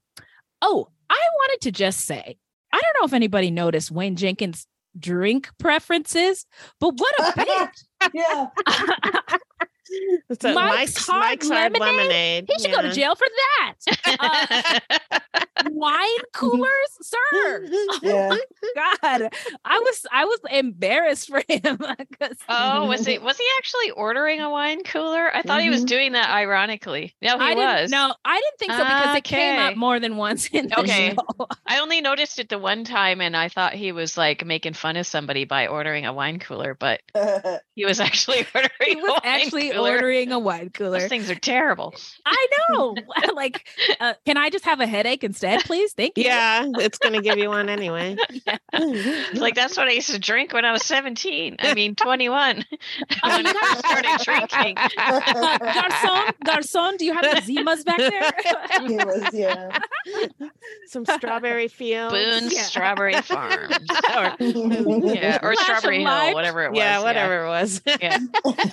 [0.62, 2.38] Oh, I wanted to just say,
[2.74, 6.46] I don't know if anybody noticed Wayne Jenkins' drink preferences,
[6.80, 8.12] but what a bitch!
[8.14, 8.48] yeah.
[10.42, 11.98] So Mike's Mike's Hard Mike's hard Lemonade?
[11.98, 12.46] lemonade.
[12.52, 13.74] He should go to jail for that.
[15.58, 16.70] Uh, wine coolers,
[17.02, 17.68] sir.
[18.02, 18.36] Yeah.
[18.76, 19.30] God,
[19.64, 21.78] I was I was embarrassed for him.
[22.50, 25.34] oh, was he was he actually ordering a wine cooler?
[25.36, 25.88] I thought he was Mhm.
[25.88, 27.16] doing that ironically.
[27.22, 27.90] No, he I was.
[27.90, 27.92] didn't.
[27.92, 31.16] No, I didn't think so because it came up more than once in the Okay.
[31.16, 31.48] show.
[31.66, 34.98] I only noticed it the one time, and I thought he was like making fun
[34.98, 37.02] of somebody by ordering a wine cooler, but
[37.76, 38.72] he was actually ordering.
[38.86, 39.92] He a was wine actually cooler.
[39.92, 41.00] ordering a wine cooler.
[41.00, 41.94] Those things are terrible.
[42.26, 42.96] I know.
[43.36, 43.68] like,
[44.00, 45.94] uh, can I just have a headache instead, please?
[45.94, 46.24] Thank you.
[46.26, 48.18] Yeah, it's gonna give you one anyway.
[48.78, 51.56] It's like that's what I used to drink when I was seventeen.
[51.60, 52.66] I mean, twenty-one
[53.24, 54.78] when I first started drinking.
[54.98, 58.34] Uh, garçon, garçon, do you have the Zimas back there?
[58.82, 59.78] It was, yeah.
[60.88, 62.14] Some strawberry fields.
[62.14, 62.62] Boone's Yeah.
[62.64, 63.76] Strawberry Farms,
[64.16, 65.14] or yeah.
[65.14, 66.04] yeah, or Flash Strawberry.
[66.04, 66.78] Hill, whatever it was.
[66.78, 67.82] Yeah, whatever it was.
[68.02, 68.18] Yeah.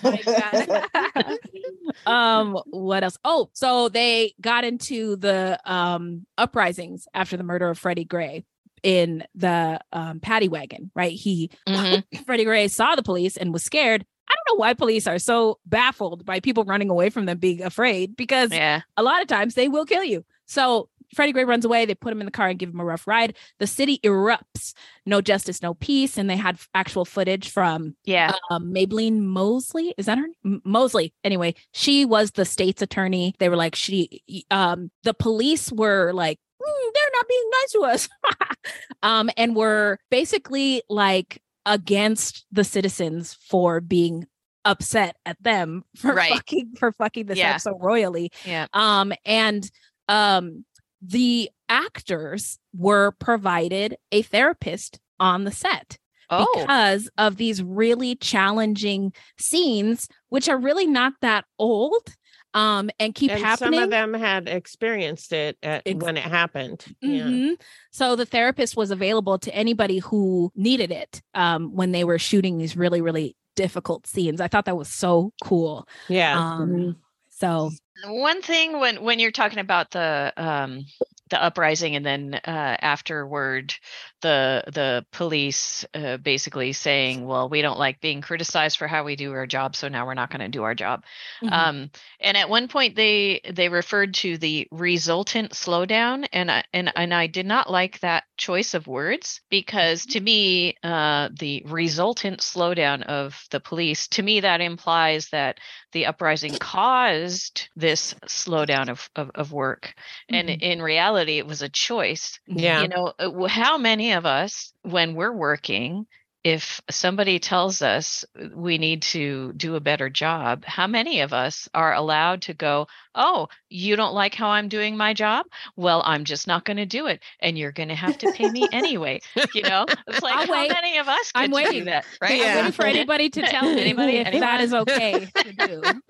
[0.02, 0.88] my
[2.06, 7.78] um what else oh so they got into the um uprisings after the murder of
[7.78, 8.44] freddie gray
[8.82, 12.02] in the um paddy wagon right he Mhm.
[12.26, 15.58] freddie gray saw the police and was scared i don't know why police are so
[15.66, 18.82] baffled by people running away from them being afraid because Yeah.
[18.96, 21.84] a lot of times they will kill you so Freddie Gray runs away.
[21.84, 23.36] They put him in the car and give him a rough ride.
[23.58, 24.72] The city erupts.
[25.04, 26.16] No justice, no peace.
[26.16, 28.32] And they had actual footage from Yeah.
[28.50, 29.92] um, Maybelline Mosley.
[29.98, 30.26] Is that her?
[30.44, 31.12] M- Mosley.
[31.22, 33.34] Anyway, she was the state's attorney.
[33.38, 37.80] They were like, she, um, the police were like, "Mm, they're not being nice to
[37.82, 38.08] us.
[39.02, 44.26] um, and were basically like against the citizens for being
[44.64, 46.32] upset at them for Right.
[46.32, 47.56] fucking for fucking this Yeah.
[47.56, 48.32] up so royally.
[48.46, 48.66] Yeah.
[48.72, 49.68] Um, and
[50.12, 50.64] um,
[51.00, 55.98] the actors were provided a therapist on the set
[56.34, 56.46] Oh.
[56.56, 62.08] because of these really challenging scenes, which are really not that old
[62.54, 63.74] um, and keep and happening.
[63.80, 66.84] some of them had experienced it at, Ex- when it happened.
[67.02, 67.24] Yeah.
[67.24, 67.60] Mhm.
[67.90, 72.56] So the therapist was available to anybody who needed it um, when they were shooting
[72.56, 74.40] these really, really difficult scenes.
[74.40, 75.86] I thought that was so cool.
[76.08, 76.38] Yeah.
[76.38, 76.96] Um.
[77.42, 77.72] So
[78.06, 80.86] one thing when when you're talking about the um
[81.30, 83.74] the uprising and then uh afterward
[84.20, 89.16] the the police uh, basically saying well we don't like being criticized for how we
[89.16, 91.02] do our job so now we're not going to do our job
[91.42, 91.50] mhm.
[91.50, 96.92] um and at one point they they referred to the resultant slowdown and I, and
[96.94, 102.40] and I did not like that choice of words because to me uh the resultant
[102.40, 105.58] slowdown of the police to me that implies that
[105.92, 109.94] the uprising caused this slowdown of of, of work
[110.32, 110.58] and Mhm.
[110.60, 112.82] in reality it was a choice Yeah.
[112.82, 116.06] you know uh, how many of us when we're working
[116.44, 118.24] if somebody tells us
[118.54, 122.86] we need to do a better job how many of us are allowed to go
[123.14, 125.46] oh you don't like how i'm doing my job
[125.76, 128.48] well i'm just not going to do it and you're going to have to pay
[128.48, 129.20] me anyway
[129.54, 130.70] you know it's like I'll how wait.
[130.70, 131.84] many of us I'm do waiting.
[131.86, 134.16] that right I'm waiting for anybody to tell me Anybody?
[134.18, 136.00] if that is okay to do.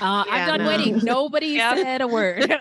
[0.00, 0.68] Uh, Yeah, I'm done no.
[0.68, 1.00] waiting.
[1.04, 1.76] Nobody Yep.
[1.78, 2.50] said a word.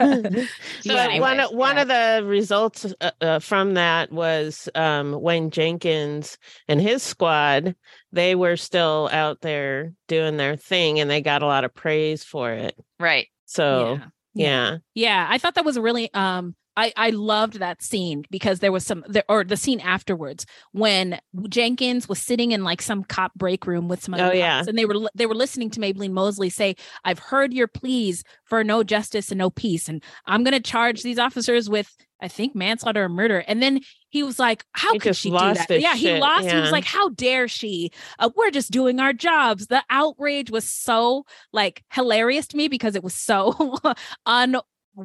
[0.00, 1.02] So Yeah.
[1.04, 6.38] anyway, one of- one of the results uh, uh, from that was um, Wayne Jenkins
[6.68, 7.76] and his squad.
[8.12, 12.22] They were still out there doing their thing, and they got a lot of praise
[12.24, 12.76] for it.
[13.00, 14.06] right So Yeah.
[14.34, 18.72] yeah, Yeah, I thought that was really um I I loved that scene because there
[18.72, 21.20] was some there or the scene afterwards when
[21.50, 24.64] Jenkins was sitting in like some cop break room with some other Oh, cops yeah.
[24.66, 28.64] and they were they were listening to Maybelline Mosley say I've heard your pleas for
[28.64, 32.54] no justice and no peace and I'm going to charge these officers with I think
[32.54, 33.80] manslaughter or murder and then
[34.12, 35.70] he was like how He could she do that?
[35.80, 37.90] yeah he shit, lost he was like how dare she?
[38.18, 39.68] Uh, we're just doing our jobs.
[39.68, 43.78] The outrage was so like hilarious to me because it was so
[44.26, 44.56] un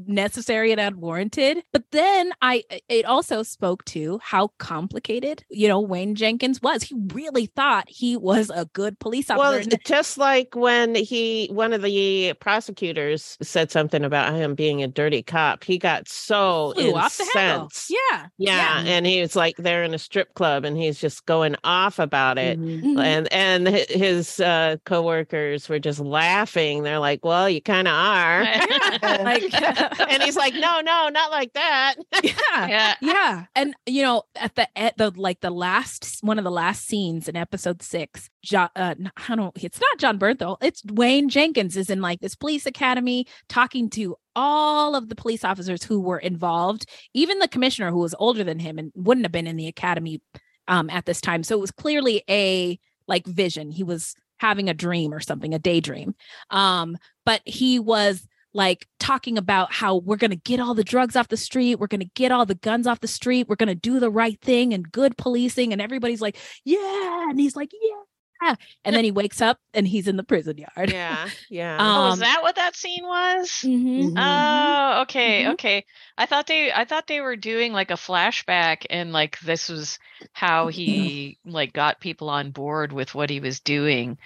[0.06, 6.14] necessary and unwarranted but then i it also spoke to how complicated you know wayne
[6.16, 10.94] jenkins was he really thought he was a good police officer well, just like when
[10.96, 16.08] he one of the prosecutors said something about him being a dirty cop, he got
[16.08, 17.66] so flew off the handle.
[17.66, 17.90] incensed.
[18.12, 21.56] yeah Yeah, and he was like they're in a strip club, and he's just going
[21.64, 22.60] off about it.
[22.60, 22.82] Mhm.
[22.84, 23.00] Mhm.
[23.04, 28.44] and and his uh coworkers were just laughing they're like well you kind of are
[29.24, 29.44] like
[30.10, 31.96] and he's like no no not like that.
[32.24, 32.34] Yeah.
[32.68, 32.96] Yeah.
[33.02, 33.46] Yeah.
[33.56, 37.28] And you know at the at the like the last one of the last scenes
[37.28, 38.96] in episode six jon uh
[39.30, 43.28] i don't it's not jon bernthal it's wayne jenkins is in like this police academy
[43.50, 46.86] talking to all of the police officers who were involved.
[47.16, 50.22] Even the commissioner who was older than him and wouldn't have been in the academy
[50.68, 51.44] um at this time.
[51.44, 53.72] So it was clearly a like vision.
[53.72, 56.16] He was having a dream or something a daydream.
[56.52, 58.26] Um but he was
[58.58, 61.88] like talking about how we're going to get all the drugs off the street, we're
[61.88, 64.40] going to get all the guns off the street, we're going to do the right
[64.42, 69.10] thing and good policing and everybody's like, "Yeah." And he's like, "Yeah." And then he
[69.12, 70.92] wakes up and he's in the prison yard.
[70.92, 74.14] yeah yeah oh is Um, that what that scene was Mhm.
[74.14, 74.14] Mhm.
[74.18, 75.54] Oh, okay, Mhm.
[75.54, 75.86] okay.
[76.18, 79.98] I thought they I thought they were doing like a flashback and like this was
[80.34, 84.18] how he like got people on board with what he was doing.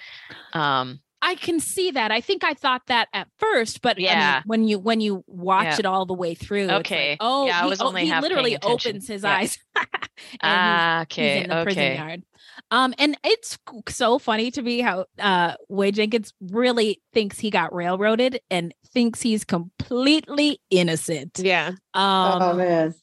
[0.52, 2.10] Um I can see that.
[2.10, 4.42] I think I thought that at first, but I mean, Yeah.
[4.44, 5.76] when you when you watch Yeah.
[5.78, 7.16] it all the way through, it's like, Okay.
[7.20, 9.36] oh, Yeah, I he, was oh, he literally opens his Yeah.
[9.36, 9.58] eyes.
[9.76, 11.96] and he's- ah, he's okay, in the prison okay.
[11.96, 12.22] yard.
[12.70, 13.58] Um, and it's
[13.88, 19.22] so funny to me how uh Wayne Jenkins really thinks he got railroaded and thinks
[19.22, 21.38] he's completely innocent.
[21.38, 22.94] yeah Um, oh man,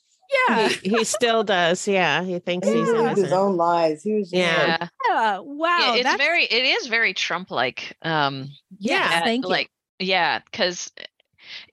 [0.47, 4.03] yeah, he, he still does yeah he thinks he he's believed his own lies.
[4.03, 4.77] He was Yeah.
[4.79, 4.87] like, Yeah.
[5.09, 5.39] yeah.
[5.39, 7.95] Wow, yeah, it's very it is very Trump like.
[8.01, 9.49] Um yes, Yeah, thank you.
[9.49, 9.69] like
[9.99, 10.91] yeah, cuz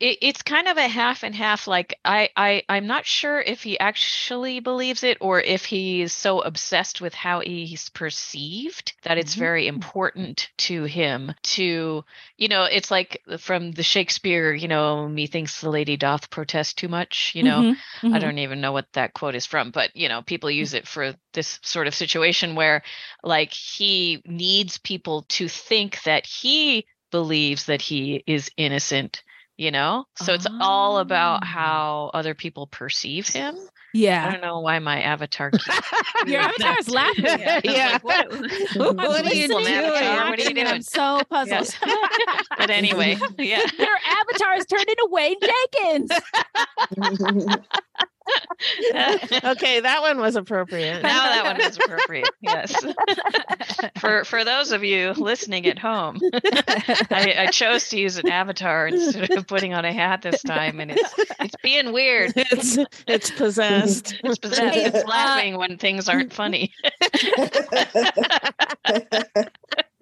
[0.01, 3.62] it, it's kind of a half and half like I, I i'm not sure if
[3.62, 9.35] he actually believes it or if he's so obsessed with how he's perceived that it's
[9.35, 9.39] Mhm.
[9.39, 12.05] very important to him to
[12.37, 16.89] you know it's like from the shakespeare you know methinks the lady doth protest too
[16.89, 17.77] much you know Mhm,
[18.11, 18.20] I mhm.
[18.20, 21.14] don't even know what that quote is from, but you know, people use it for
[21.33, 22.83] this sort of situation where
[23.22, 29.22] like he needs people to think that he believes that he is innocent,
[29.57, 30.05] you know?
[30.17, 31.47] So it's all about Oh.
[31.47, 33.57] how other people perceive him.
[33.95, 35.51] Yeah i don't know why my avatar
[36.27, 37.25] Your avatar is laughing.
[37.25, 37.61] Yeah.
[37.65, 37.99] Yeah.
[38.03, 39.73] What, What I'm are you listening to it, doing?
[39.73, 41.75] Avatar, what are you and I'm so puzzled.
[42.59, 43.63] but anyway, yeah.
[43.79, 46.11] Your avatar is turned into Wayne Jenkins.
[49.45, 51.03] okay, that one was appropriate.
[51.03, 52.29] now that one is appropriate.
[52.41, 52.74] Yes.
[53.99, 56.20] for for those of you listening at home,
[57.11, 60.79] I, I chose to use an avatar instead of putting on a hat this time,
[60.81, 62.33] and it's it's being weird.
[62.37, 64.14] it's it's possessed.
[64.22, 64.77] It's possessed.
[64.77, 66.72] It's laughing when things aren't funny.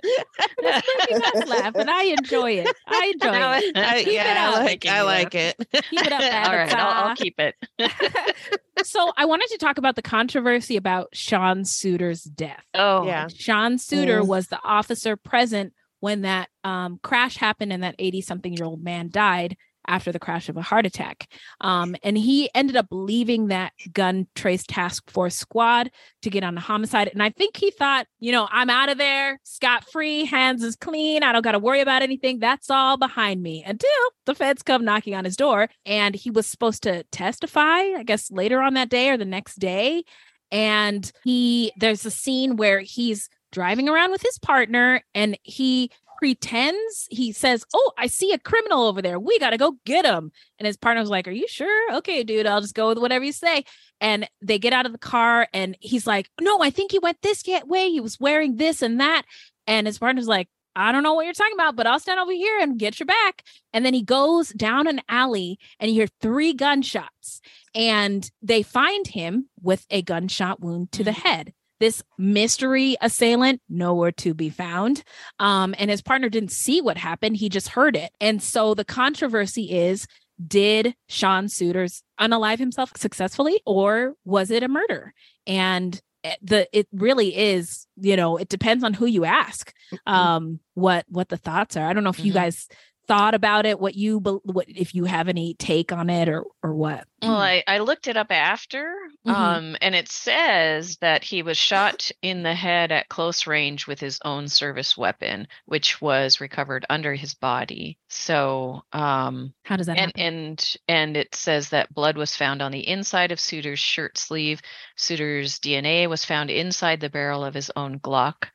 [0.04, 2.76] This movie does laugh, and I enjoy it.
[2.86, 3.76] I enjoy No, it.
[3.76, 4.56] I, Keep it yeah, up.
[4.58, 5.56] I like I like it.
[5.90, 7.54] Keep it up, All right, I'll, I'll keep it.
[8.84, 12.64] so I wanted to talk about the controversy about Sean Suiter's death.
[12.74, 13.28] Oh, Yeah.
[13.34, 14.26] Sean Suiter Mm.
[14.26, 18.82] was the officer present when that um, crash happened and that 80 something year old
[18.82, 21.28] man died after the crash of a heart attack.
[21.60, 25.90] Um, and he ended up leaving that gun trace task force squad
[26.22, 27.08] to get on the homicide.
[27.08, 30.76] And I think he thought, you know, I'm out of there, scot free, hands is
[30.76, 31.22] clean.
[31.22, 32.38] I don't got to worry about anything.
[32.38, 33.90] That's all behind me until
[34.26, 35.68] the feds come knocking on his door.
[35.84, 39.56] And he was supposed to testify, I guess, later on that day or the next
[39.56, 40.04] day.
[40.50, 47.06] And he, there's a scene where he's driving around with his partner and he pretends.
[47.10, 49.18] He says oh i see a criminal over there.
[49.18, 50.32] We gotta go get him.
[50.58, 51.96] And his partner's like are you sure?
[51.96, 53.64] Okay dude i'll just go with whatever you say.
[54.00, 57.22] And they get out of the car and he's like no i think he went
[57.22, 57.90] this way.
[57.90, 59.22] He was wearing this and that.
[59.66, 62.32] And his partner's like i don't know what you're talking about but i'll stand over
[62.32, 63.42] here and get your back.
[63.72, 67.40] And then he goes down an alley and you hear three gunshots
[67.74, 71.28] and they find him with a gunshot wound to the mm-hmm.
[71.28, 75.02] head this mystery assailant nowhere to be found.
[75.38, 77.36] Um and his partner didn't see what happened.
[77.36, 78.10] He just heard it.
[78.20, 80.06] And so the controversy is
[80.44, 85.12] did sean suiters unalive himself successfully or was it a murder?
[85.46, 86.00] And
[86.42, 89.72] the it really is you know it depends on who you ask
[90.06, 91.86] um what what the thoughts are.
[91.86, 92.36] I don't know if you Mhm.
[92.36, 92.68] guys
[93.06, 96.44] thought about it what you bel- what if you have any take on it or
[96.62, 98.92] or what Well, I, I looked it up after,
[99.26, 99.32] Mhm.
[99.32, 103.98] um, and it says that he was shot in the head at close range with
[104.00, 107.96] his own service weapon, which was recovered under his body.
[108.08, 110.20] So, um, how does that and happen?
[110.22, 114.60] and and it says that blood was found on the inside of Suiter's shirt sleeve.
[114.96, 118.48] Suiter's DNA was found inside the barrel of his own Glock,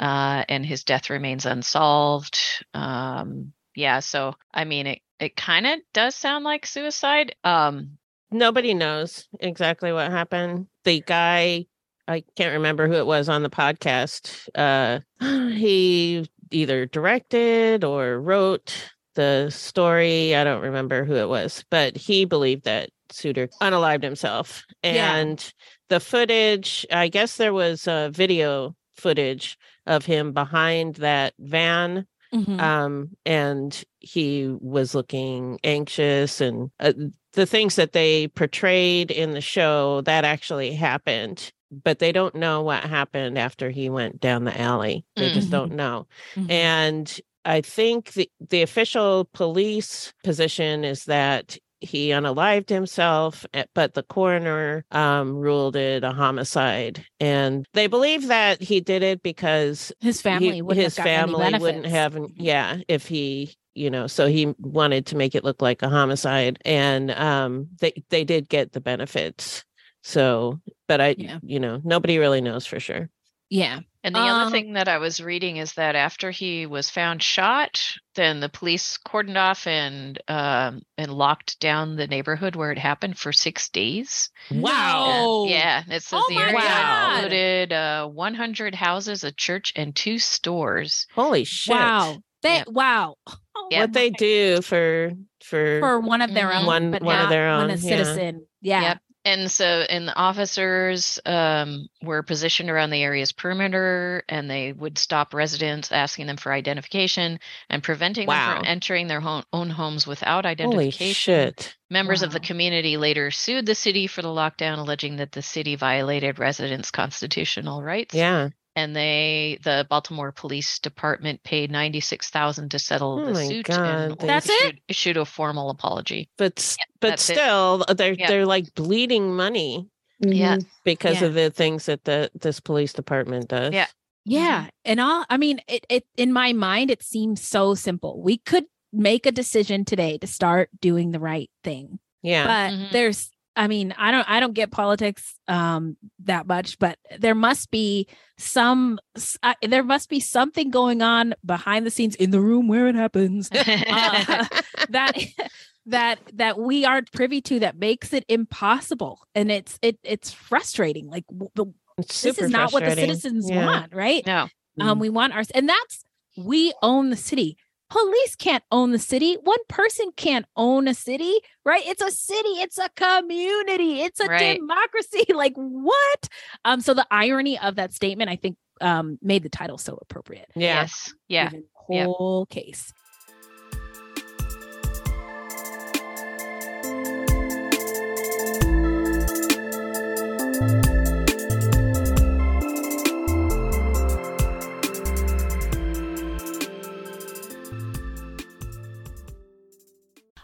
[0.00, 2.38] uh, and his death remains unsolved.
[2.74, 7.34] Um, yeah, so I mean, it it kind of does sound like suicide.
[7.44, 7.98] Um,
[8.30, 10.66] Nobody knows exactly what happened.
[10.84, 11.66] The guy,
[12.06, 14.48] I can't remember who it was on the podcast.
[14.54, 15.00] Uh,
[15.54, 20.34] he either directed or wrote the story.
[20.34, 24.64] I don't remember who it was, but he believed that Suiter unalived himself.
[24.82, 25.14] Yeah.
[25.14, 25.52] And
[25.88, 29.56] the footage, I guess there was uh, video footage
[29.86, 32.60] of him behind that van Mhm.
[32.60, 36.92] um and he was looking anxious and uh,
[37.32, 41.52] the things that they portrayed in the show that actually happened
[41.84, 45.52] but they don't know what happened after he went down the alley they just Mhm.
[45.52, 46.06] don't know
[46.36, 46.50] Mhm.
[46.50, 53.94] and i think the the official police position is that he unalived himself eh, but
[53.94, 57.04] the coroner um ruled it a homicide.
[57.20, 61.58] And they believe that he did it because his family he- wouldn't his have family
[61.58, 65.82] wouldn't have yeah if he you know so he wanted to make it look like
[65.82, 66.58] a homicide.
[66.64, 69.64] And um they they did get the benefits.
[70.02, 71.38] So but i Yeah.
[71.42, 73.08] you know nobody really knows for sure
[73.50, 76.88] yeah And the Um, other thing that I was reading is that after he was
[76.88, 77.82] found shot,
[78.14, 83.18] then the police cordoned off and um, and locked down the neighborhood where it happened
[83.18, 84.30] for six days.
[84.50, 85.44] Wow.
[85.48, 87.14] Yeah, it says Oh the my area God.
[87.16, 91.06] included uh, 100 houses, a church, and two stores.
[91.14, 92.22] holy shit Wow.
[92.42, 92.64] They Yeah.
[92.68, 93.16] wow.
[93.56, 93.80] Oh Yeah.
[93.80, 95.10] what they do for
[95.42, 97.74] for, for one of their own, One- but one of not their when own, a
[97.74, 97.78] yeah.
[97.80, 98.46] citizen.
[98.62, 98.82] Yeah.
[98.82, 98.98] Yep.
[99.28, 104.98] And so and the officers um, were positioned around the area's perimeter and they would
[104.98, 110.06] stop residents asking them for identification and preventing them from entering their home, own homes
[110.06, 111.76] without identification Holy shit.
[111.90, 115.76] members of the community later sued the city for the lockdown alleging that the city
[115.76, 118.48] violated residents constitutional rights Yeah.
[118.78, 124.18] And they the baltimore police department paid 96000 to settle Oh the suit God, and
[124.18, 124.52] they- That's it?
[124.62, 127.34] issued, issued a formal apology But s- but that's it.
[127.34, 128.28] still uh, they're Yeah.
[128.28, 129.88] they're like bleeding money
[130.20, 130.56] Yeah.
[130.56, 130.66] Mhm.
[130.84, 131.26] because Yeah.
[131.28, 133.72] of the things that the this police department does.
[133.72, 133.86] Yeah.
[134.24, 134.68] Yeah.
[134.84, 138.20] And all I mean, it, it in my mind, it seems so simple.
[138.22, 141.98] We could make a decision today to start doing the right thing.
[142.22, 142.46] Yeah.
[142.46, 142.90] But Mhm.
[142.92, 147.70] there's I mean, I don't I don't get politics um that much, but there must
[147.72, 148.06] be
[148.38, 149.00] some
[149.42, 152.94] uh, there must be something going on behind the scenes in the room where it
[152.94, 153.50] happens.
[153.52, 154.46] uh,
[154.90, 155.12] that
[155.86, 159.26] that that we aren't privy to that makes it impossible.
[159.34, 161.24] And it's it it's frustrating like
[161.56, 161.66] the,
[161.98, 163.66] It's this is not what the citizens Yeah.
[163.66, 164.24] want right?
[164.24, 164.48] No.
[164.80, 166.04] Um we want our and that's
[166.36, 167.56] we own the city
[167.90, 169.36] police can't own the city.
[169.42, 171.82] One person can't own a city right?
[171.86, 174.58] It's a city it's a community it's a Right.
[174.58, 176.28] democracy like what?
[176.64, 180.48] Um so the irony of that statement i think um made the title so appropriate.
[180.54, 181.12] Yes.
[181.28, 181.50] Yeah.
[181.90, 182.04] Yeah.
[182.04, 182.92] whole case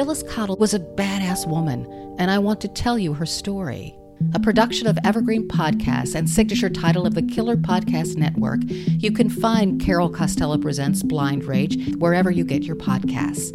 [0.00, 1.86] Phyllis Cottle was a badass woman,
[2.18, 3.94] and I want to tell you her story.
[4.32, 9.28] A production of Evergreen Podcasts and signature title of the Killer Podcast Network, you can
[9.28, 13.52] find Carol Costello Presents Blind Rage wherever you get your podcasts.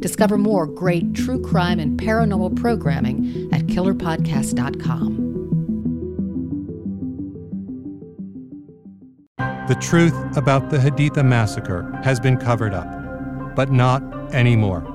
[0.00, 5.16] Discover more great true crime and paranormal programming at killerpodcast.com.
[9.66, 14.94] The truth about the Haditha massacre has been covered up, but not anymore.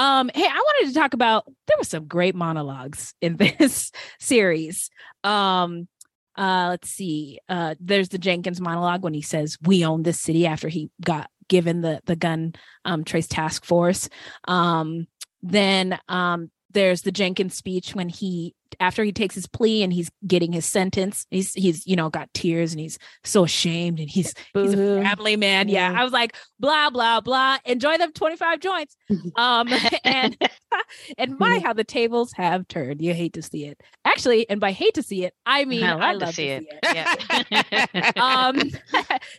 [0.00, 4.88] Um, hey, I wanted to talk about there were some great monologues in this series.
[5.22, 5.88] Um,
[6.38, 7.38] uh, let's see.
[7.50, 11.28] Uh, there's the Jenkins monologue when he says, We own this city after he got
[11.48, 12.54] given the the gun
[12.86, 14.08] um trace task force.
[14.48, 15.06] Um,
[15.42, 20.10] then um there's the Jenkins speech when he after he takes his plea and he's
[20.26, 24.34] getting his sentence, he's he's you know got tears and he's so ashamed and he's
[24.54, 25.68] he's a family man.
[25.68, 25.90] Yeah.
[25.90, 26.00] Yeah.
[26.00, 27.58] I was like, blah, blah, blah.
[27.64, 28.96] Enjoy them 25 joints.
[29.36, 29.68] Um
[30.04, 30.36] and
[31.18, 33.00] and my how the tables have turned.
[33.02, 33.80] You hate to see it.
[34.04, 36.66] Actually, and by hate to see it, I mean I love to see to it.
[36.84, 36.98] see
[37.50, 37.88] it.
[37.94, 38.12] Yeah.
[38.16, 38.56] um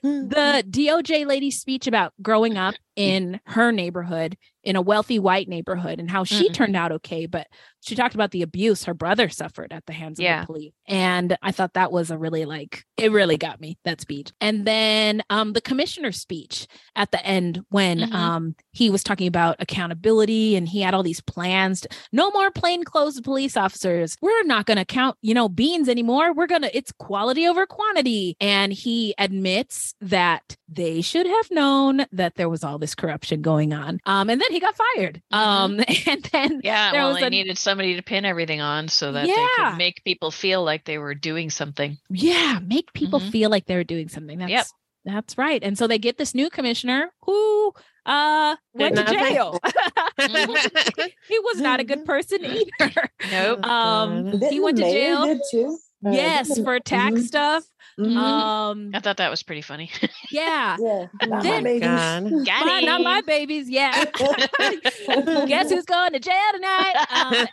[0.02, 6.00] the DOJ lady's speech about growing up in her neighborhood in a wealthy white neighborhood
[6.00, 6.54] and how she Mhm.
[6.54, 7.48] turned out okay but
[7.84, 11.36] she talked about the abuse her brother suffered at the hands of the police and
[11.42, 14.32] i thought that was a really like it really got me that speech.
[14.40, 18.14] And then um the commissioner's speech at the end when Mhm.
[18.14, 22.52] um he was talking about accountability and he had all these plans to, no more
[22.52, 24.18] plainclothes police officers.
[24.22, 26.34] We're not going to count you know beans anymore.
[26.34, 28.38] We're going to it's quality over quantity.
[28.40, 33.74] And he admits that they should have known that there was all this corruption going
[33.74, 37.28] on um and then he got fired um and then yeah, there well, was they
[37.28, 39.70] a- needed somebody to pin everything on so that they Yeah.
[39.72, 41.98] could make people feel like they were doing something.
[42.10, 43.32] yeah make people Mhm.
[43.32, 44.66] feel like they were doing something that's Yep.
[45.06, 47.74] that's right and so they get this new commissioner who
[48.06, 49.60] uh went to jail
[51.28, 53.66] he was not a good person either Nope.
[53.66, 55.78] um he went to jail too?
[56.04, 57.24] Yes for tax mhm.
[57.28, 57.64] stuff
[58.02, 58.18] Mhm.
[58.18, 59.92] Um, I thought that was pretty funny.
[60.32, 60.76] yeah.
[60.80, 61.82] yeah, not my babies.
[62.46, 63.70] Got My- not my babies.
[63.70, 64.06] Yeah.
[65.48, 66.96] Guess who's going to jail tonight?
[67.12, 67.48] Um,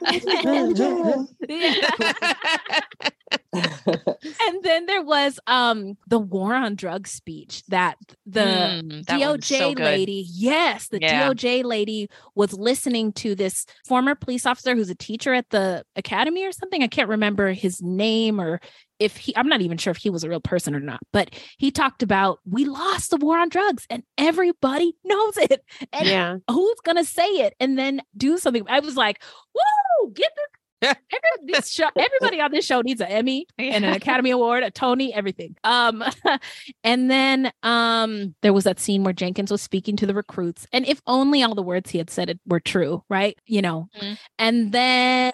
[3.52, 7.96] and then there was um the war on drugs speech that
[8.26, 11.28] the Mm, that DOJ so lady, yes, the Yeah.
[11.28, 16.44] DOJ lady was listening to this former police officer who's a teacher at the academy
[16.46, 16.82] or something.
[16.82, 18.60] I can't remember his name or
[18.98, 21.30] if he, I'm not even sure if he was a real person or not, but
[21.58, 25.62] he talked about we lost the war on drugs and everybody knows it.
[25.92, 26.36] And yeah.
[26.50, 28.64] who's gonna say it and then do something?
[28.68, 29.22] I was like,
[29.54, 30.44] woo, get this.
[30.82, 34.70] Every, this show, everybody on this show needs an Emmy and an Academy Award, a
[34.70, 35.56] Tony, everything.
[35.64, 36.04] Um,
[36.84, 40.86] and then um, there was that scene where Jenkins was speaking to the recruits, and
[40.86, 43.36] if only all the words he had said it were true, right?
[43.44, 43.88] You know.
[44.00, 44.18] Mhm.
[44.38, 45.32] And then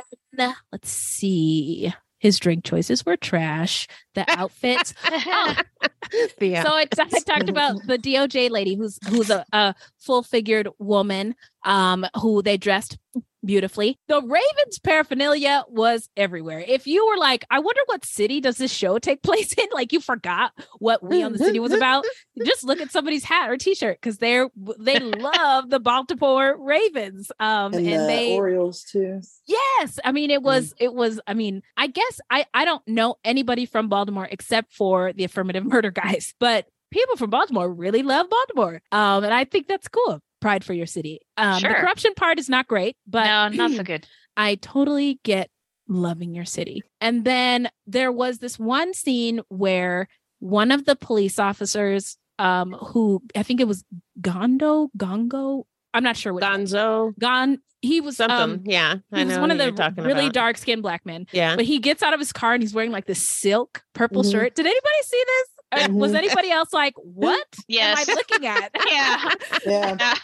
[0.72, 1.92] let's see,
[2.24, 3.86] his drink choices were trash.
[4.14, 4.94] The outfits.
[5.04, 5.56] oh,
[6.10, 11.34] so I, I talked about the DOJ lady who's who's a, a full figured woman
[11.64, 12.96] um who they dressed
[13.44, 13.98] beautifully.
[14.08, 16.64] The Ravens paraphernalia was everywhere.
[16.66, 19.66] If you were like, I wonder what city does this show take place in?
[19.72, 22.04] Like you forgot what we on the city was about.
[22.44, 27.30] Just look at somebody's hat or t-shirt because they're they love the Baltimore Ravens.
[27.38, 29.20] Um and, and, the they Orioles too.
[29.46, 33.16] Yes, I mean it was it was I mean I guess I I don't know
[33.24, 38.28] anybody from Baltimore except for the affirmative murder guys, but people from Baltimore really love
[38.28, 38.82] Baltimore.
[38.92, 40.20] Um and I think that's cool.
[40.44, 41.20] Pride for your city.
[41.38, 44.06] Um the corruption part is not great, but no, not so good.
[44.36, 45.48] I totally get
[45.88, 46.82] loving your city.
[47.00, 50.06] And then there was this one scene where
[50.40, 53.84] one of the police officers um who I think it was
[54.20, 55.64] Gondo, Gongo,
[55.94, 57.18] I'm not sure what Gonzo.
[57.18, 58.36] Gon he was Something.
[58.38, 58.96] um yeah.
[59.12, 61.26] I he was one of the talking really dark skinned black men.
[61.32, 61.56] Yeah.
[61.56, 64.32] But he gets out of his car and he's wearing like this silk purple Mhm.
[64.32, 64.54] shirt.
[64.54, 65.48] Did anybody see this?
[65.74, 66.16] Or Was Mhm.
[66.16, 68.08] anybody else like, what Yes.
[68.08, 68.70] am I looking at?
[68.90, 69.30] Yeah.
[69.98, 70.14] Yeah.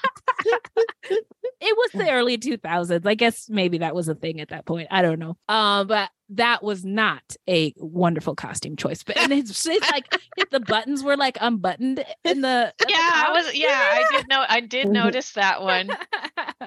[1.60, 3.06] it was the early 2000s.
[3.06, 4.88] I guess maybe that was a thing at that point.
[4.90, 5.36] I don't know.
[5.48, 9.02] Um, but that was not a wonderful costume choice.
[9.02, 10.06] But and it's, it's like
[10.36, 13.54] if the buttons were like unbuttoned in the at the Yeah, I was.
[13.54, 14.44] Yeah, I did know.
[14.48, 15.90] I did notice that one.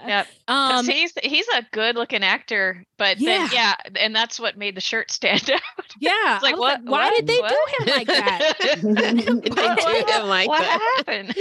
[0.06, 0.28] Yep.
[0.48, 4.76] 'Cause um, he's he's a good looking actor, but then yeah, and that's what made
[4.76, 5.62] the shirt stand out.
[6.00, 6.36] yeah.
[6.36, 7.50] It's like, I was what- why what- did they what?
[7.78, 8.54] do him like that?
[8.84, 11.04] They do him like what that.
[11.08, 11.34] happened?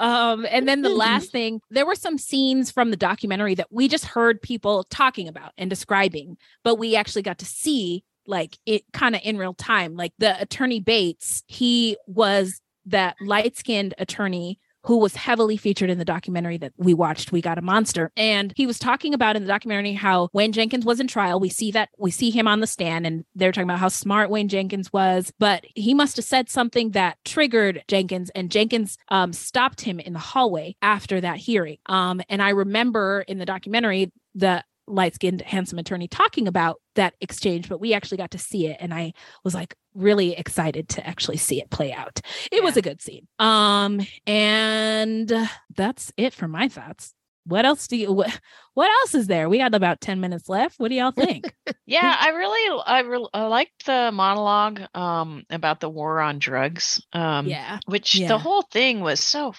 [0.00, 3.88] Um and then the last thing there were some scenes from the documentary that we
[3.88, 8.84] just heard people talking about and describing but we actually got to see like it
[8.92, 9.96] kind of in real time.
[9.96, 16.04] Like the attorney bates he was that light-skinned attorney who was heavily featured in the
[16.04, 18.10] documentary that we watched we got a monster.
[18.16, 21.40] And he was talking about in the documentary how wayne jenkins was in trial.
[21.40, 24.30] We see that we see him on the stand and they're talking about how smart
[24.30, 29.32] wayne jenkins was but he must have said something that triggered jenkins and jenkins um,
[29.32, 31.78] stopped him in the hallway after that hearing.
[31.86, 37.68] Um, and i remember in the documentary the light-skinned handsome attorney talking about that exchange
[37.68, 39.12] but we actually got to see it and i
[39.44, 42.20] was like really excited to actually see it play out.
[42.50, 43.26] It was a good scene.
[43.38, 45.32] Um and
[45.76, 47.14] that's it for my thoughts.
[47.44, 48.40] What else do you what,
[48.74, 49.48] what else is there?
[49.48, 50.78] We got about 10 minutes left.
[50.78, 51.54] What do y'all think?
[51.84, 57.02] Yeah, I really, I, re- I liked the monologue um about the war on drugs.
[57.12, 57.80] Um, yeah.
[57.86, 58.28] which Yeah.
[58.28, 59.52] the whole thing was so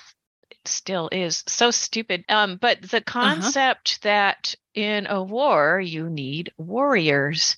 [0.65, 2.23] still is so stupid.
[2.29, 7.57] Um but the concept that in a war you need warriors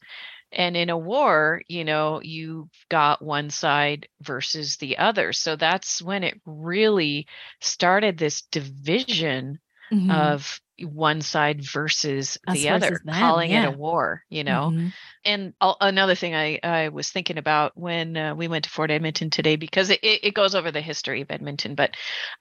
[0.56, 5.34] and in a war you know you've got one side versus the other.
[5.34, 7.28] So that's when it really
[7.62, 9.60] started this division
[9.92, 10.12] Mhm.
[10.12, 14.72] of one side versus Us the other versus them, calling it a war you know
[14.74, 14.92] Mhm.
[15.24, 18.92] and al- another thing I, I was thinking about when uh, we went to Fort
[18.92, 21.96] Edmonton today, because it, it goes over the history of Edmonton, but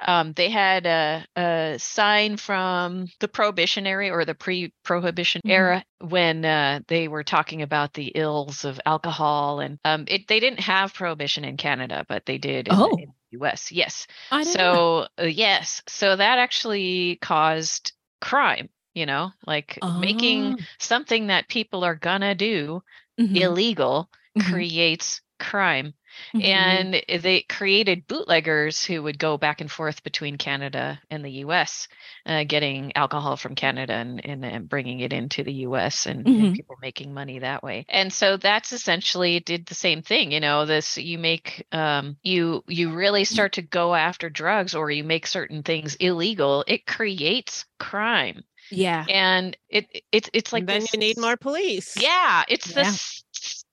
[0.06, 5.50] um, they had a, a sign from the Prohibition era or the pre-Prohibition Mhm.
[5.50, 10.40] era when uh, they were talking about the ills of alcohol, and um, it they
[10.40, 12.96] didn't have Prohibition in Canada, but they did in, Oh.
[12.98, 13.72] in U.S.
[13.72, 14.80] Yes, I didn't know.
[14.80, 18.68] so uh, yes, so that actually caused crime.
[18.94, 20.64] You know, like making Ah.
[20.78, 22.82] something that people are gonna do
[23.20, 23.36] Mhm.
[23.36, 24.44] illegal Mhm.
[24.44, 25.94] creates crime.
[26.34, 26.84] Mhm.
[26.84, 31.88] And they created bootleggers who would go back and forth between Canada and the US,
[32.26, 36.52] uh, getting alcohol from Canada and, and, and bringing it into the US and, and
[36.52, 36.54] Mhm.
[36.54, 37.86] people making money that way.
[37.88, 40.32] And so that's essentially did the same thing.
[40.32, 44.90] You know, this you make um, you you really start to go after drugs or
[44.90, 48.42] you make certain things illegal, it creates crime.
[48.70, 51.96] yeah And it, it it's it's like then this you need more police.
[51.96, 52.74] yeah, it's Yeah.
[52.74, 53.23] this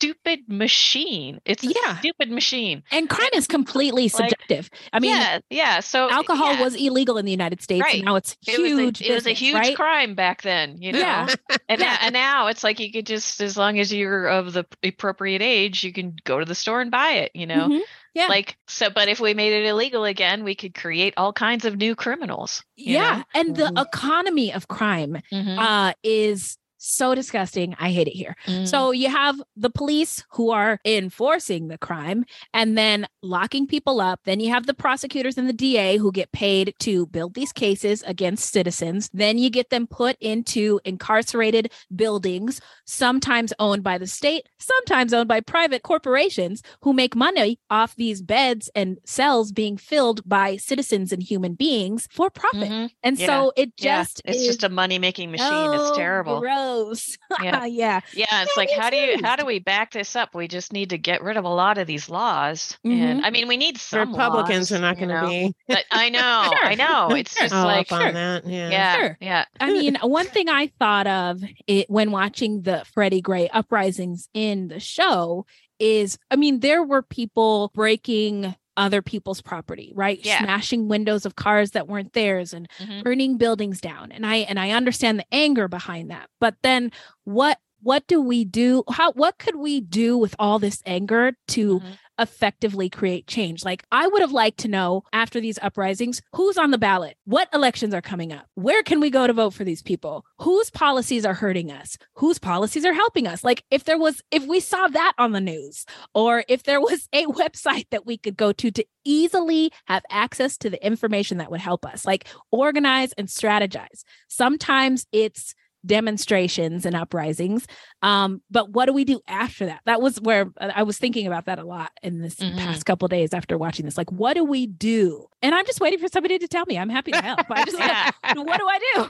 [0.02, 1.39] stupid machine.
[1.45, 1.99] It's a Yeah.
[1.99, 2.82] stupid machine.
[2.91, 4.70] And crime is completely Like, subjective.
[4.91, 5.80] I mean, yeah, yeah.
[5.80, 6.64] So alcohol yeah.
[6.64, 7.95] was illegal in the United States, Right.
[7.97, 9.02] and now it's It was, huge.
[9.02, 9.76] a, it was a huge right?
[9.76, 10.99] crime back then, you know.
[10.99, 11.28] Yeah.
[11.70, 11.86] And, Yeah.
[11.88, 15.41] now, and now it's like you could just, as long as you're of the appropriate
[15.41, 17.32] age, you can go to the store and buy it.
[17.36, 17.82] You know, Mhm.
[18.14, 18.28] Yeah.
[18.28, 18.89] like so.
[18.89, 22.64] But if we made it illegal again, we could create all kinds of new criminals.
[22.76, 23.24] yeah, know?
[23.39, 23.82] and the Mhm.
[23.86, 25.58] economy of crime Mhm.
[25.60, 27.76] uh, is so disgusting.
[27.80, 28.36] I hate it here.
[28.48, 28.68] Mm.
[28.68, 32.26] So you have the police who are enforcing the crime
[32.56, 34.20] and then locking people up.
[34.26, 38.02] Then you have the prosecutors and the DA who get paid to build these cases
[38.08, 39.10] against citizens.
[39.14, 45.28] Then you get them put into incarcerated buildings, sometimes owned by the state, sometimes owned
[45.28, 51.12] by private corporations who make money off these beds and cells being filled by citizens
[51.14, 52.70] and human beings for profit.
[52.70, 52.90] Mhm.
[53.04, 53.26] And Yeah.
[53.28, 55.48] so it Yeah, just it's is just a money making machine.
[55.48, 56.40] so it's terrible.
[56.40, 56.71] Gross.
[57.42, 57.66] Yeah.
[57.66, 58.02] yeah.
[58.14, 60.36] Yeah, it's Yeah, like how do you how do we back this up?
[60.36, 62.78] We just need to get rid of a lot of these laws.
[62.86, 62.92] Mhm.
[63.00, 65.28] And I mean, we need some Republicans laws, are not going to know.
[65.30, 66.66] be But I know, Sure.
[66.66, 67.10] I know.
[67.16, 68.12] It's just all like up on sure.
[68.14, 68.48] that.
[68.48, 68.70] Yeah.
[68.70, 69.18] yeah, Sure.
[69.22, 69.46] yeah.
[69.60, 74.68] I mean, one thing I thought of it when watching the Freddie Gray uprisings in
[74.68, 75.46] the show
[75.80, 80.20] is I mean, there were people breaking other people's property, right?
[80.24, 80.44] Yeah.
[80.44, 83.04] Smashing windows of cars that weren't theirs and Mhm.
[83.04, 84.12] burning buildings down.
[84.12, 86.30] And I and I understand the anger behind that.
[86.40, 86.92] But then
[87.24, 88.84] what what do we do?
[88.90, 91.98] How what could we do with all this anger to Mhm.
[92.20, 93.66] effectively create change?
[93.66, 97.50] Like I would have liked to know after these uprisings who's on the ballot, what
[97.54, 101.26] elections are coming up, where can we go to vote for these people, whose policies
[101.26, 103.44] are hurting us, whose policies are helping us.
[103.44, 107.08] Like if there was if we saw that on the news, or if there was
[107.14, 111.50] a website that we could go to to easily have access to the information that
[111.50, 114.04] would help us, like organize and strategize.
[114.28, 115.56] Sometimes it's
[115.86, 117.66] demonstrations and uprisings.
[118.02, 119.82] Um, but what do we do after that?
[119.86, 122.58] That was where I was thinking about that a lot in this Mhm.
[122.58, 123.98] past couple days after watching this.
[123.98, 125.28] Like, what do we do?
[125.42, 126.78] And I'm just waiting for somebody to tell me.
[126.78, 127.40] I'm happy to help.
[127.50, 128.12] I just Yeah.
[128.24, 129.10] like, what do I do?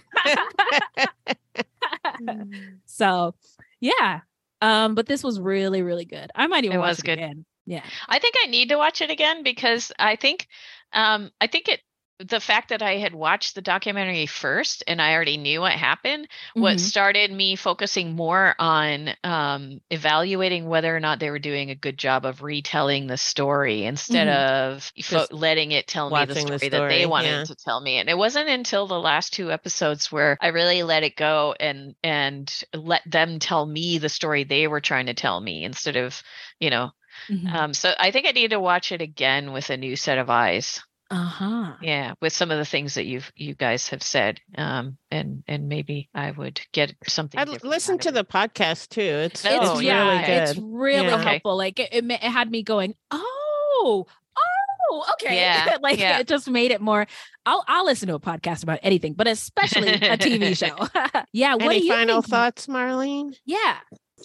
[2.85, 3.35] so,
[3.79, 4.21] yeah.
[4.61, 6.29] Um, but this was really, really good.
[6.35, 7.13] I might even It watch was it good.
[7.13, 7.45] again.
[7.65, 7.83] Yeah.
[8.07, 10.47] I think I need to watch it again because I think
[10.93, 11.79] um I think it
[12.27, 16.27] the fact that I had watched the documentary first and I already knew what happened
[16.57, 16.79] what Mhm.
[16.79, 21.97] started me focusing more on um evaluating whether or not they were doing a good
[21.97, 24.33] job of retelling the story instead Mhm.
[24.33, 27.43] of Just letting it tell me the watching the story, that they wanted yeah.
[27.45, 31.03] to tell me and it wasn't until the last two episodes where I really let
[31.03, 35.39] it go and and let them tell me the story they were trying to tell
[35.39, 36.21] me instead of
[36.59, 36.91] you know
[37.29, 37.53] Mhm.
[37.53, 40.29] um, so I think I need to watch it again with a new set of
[40.29, 40.81] eyes.
[41.11, 41.73] Uh-huh.
[41.81, 45.67] Yeah, with some of the things that you've you guys have said, um, and and
[45.67, 47.39] maybe I would get something.
[47.39, 49.01] I different listen to of the podcast too.
[49.01, 50.49] It's, it's yeah, really good.
[50.49, 51.21] It's really Yeah.
[51.21, 51.57] Helpful.
[51.57, 54.07] Like it, it, it had me going, oh,
[54.37, 55.35] oh, okay.
[55.35, 56.19] Yeah, like yeah.
[56.19, 57.05] it just made it more.
[57.45, 60.87] I'll I'll listen to a podcast about anything, but especially a TV show.
[61.33, 61.55] yeah.
[61.55, 62.31] What Any do you final think?
[62.31, 63.35] thoughts, Marlene?
[63.45, 63.77] Yeah.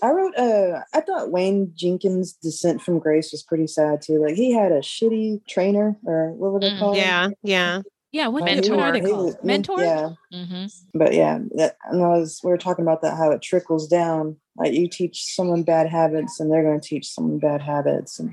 [0.02, 4.22] I wrote uh I thought Wayne Jenkins' descent from grace was pretty sad too.
[4.24, 6.98] Like he had a shitty trainer or what would they Mm, call him?
[6.98, 7.82] Yeah, yeah.
[8.12, 8.28] Yeah.
[8.28, 9.24] What, Like, he what are they called?
[9.26, 9.82] was- Mentor?
[9.82, 10.10] Yeah.
[10.32, 10.72] Mhm.
[10.94, 14.36] But yeah, that, and I was we were talking about that how it trickles down.
[14.58, 18.18] Like you teach someone bad habits and they're gonna teach someone bad habits.
[18.18, 18.30] And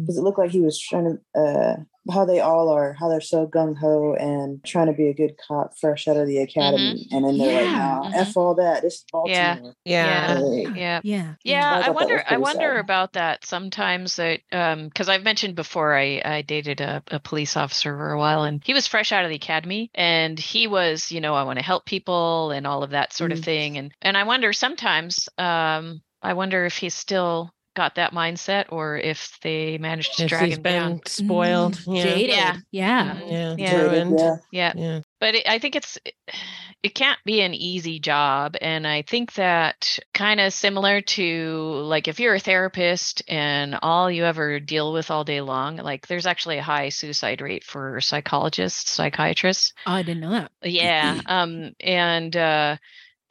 [0.00, 1.76] because it looked like he was trying to uh
[2.12, 5.36] how they all are, how they're so gung ho and trying to be a good
[5.38, 7.06] cop fresh out of the academy.
[7.12, 8.00] And then they're like, Yeah.
[8.02, 8.82] nah, F all that.
[8.82, 9.54] This is Yeah.
[9.54, 9.74] Baltimore.
[9.84, 10.40] Yeah.
[10.42, 11.00] Like, Yeah.
[11.04, 11.34] Yeah.
[11.44, 12.24] Yeah, I I wonder.
[12.28, 12.80] I wonder sad.
[12.80, 14.16] about that sometimes.
[14.16, 18.18] That um, because I've mentioned before, I I dated a, a police officer for a
[18.18, 21.44] while, and he was fresh out of the academy, and he was, you know, I
[21.44, 23.44] want to help people and all of that sort of Mm.
[23.44, 28.66] thing, and and I wonder sometimes, um, I wonder if he's still got that mindset
[28.68, 31.00] or if they managed to If drag he's him been down.
[31.06, 31.76] spoiled.
[31.78, 32.02] Mm, Yeah.
[32.02, 32.28] Jaded.
[32.30, 32.56] Yeah.
[32.70, 33.20] Yeah.
[33.26, 33.54] Yeah.
[33.58, 33.76] Yeah.
[33.80, 34.18] Ruined.
[34.20, 34.36] yeah.
[34.50, 35.00] Yeah, Yeah.
[35.18, 35.98] but it, I think it's
[36.82, 42.08] it can't be an easy job and I think that kind of similar to like
[42.08, 46.26] if you're a therapist and all you ever deal with all day long like there's
[46.26, 50.50] actually a high suicide rate for psychologists psychiatrists Oh, I didn't know that.
[50.64, 52.78] yeah um and uh i-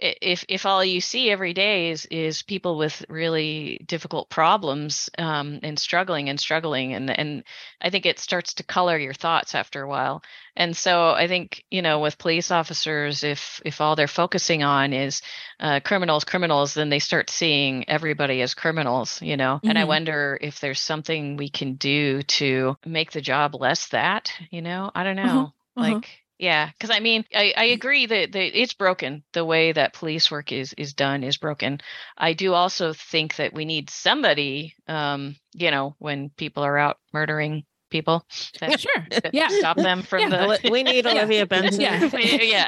[0.02, 5.60] if if all you see every day is is people with really difficult problems um,
[5.64, 7.44] and struggling and struggling and and
[7.82, 10.24] I think it starts to color your thoughts after a while.
[10.56, 14.94] And so I think you know with police officers, if if all they're focusing on
[14.94, 15.22] is
[15.60, 19.22] uh, criminals, criminals, then they start seeing everybody as criminals.
[19.22, 19.88] You know, and I Mhm.
[19.88, 24.34] wonder if there's something we can do to make the job less that.
[24.52, 25.54] You know, I don't know.
[25.78, 25.94] Uh-huh, uh-huh.
[25.94, 29.24] Like Yeah, because I mean, I, I agree that, that it's broken.
[29.34, 31.80] The way that police work is is done is broken.
[32.18, 36.98] I do also think that we need somebody, um, you know, when people are out
[37.14, 38.26] murdering people.
[38.62, 39.06] Yeah, sure.
[39.32, 39.48] Yeah.
[39.50, 40.30] Stop them from Yeah.
[40.62, 40.70] the.
[40.72, 41.80] We need Olivia Benson.
[41.82, 42.00] Yeah.
[42.14, 42.66] We- yeah,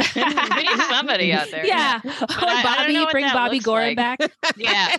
[0.56, 1.66] we need somebody out there.
[1.66, 2.00] Yeah.
[2.04, 4.20] But Or I- I Bobby, know bring Bobby looks Goren like.
[4.20, 4.32] back.
[4.58, 4.98] Yeah.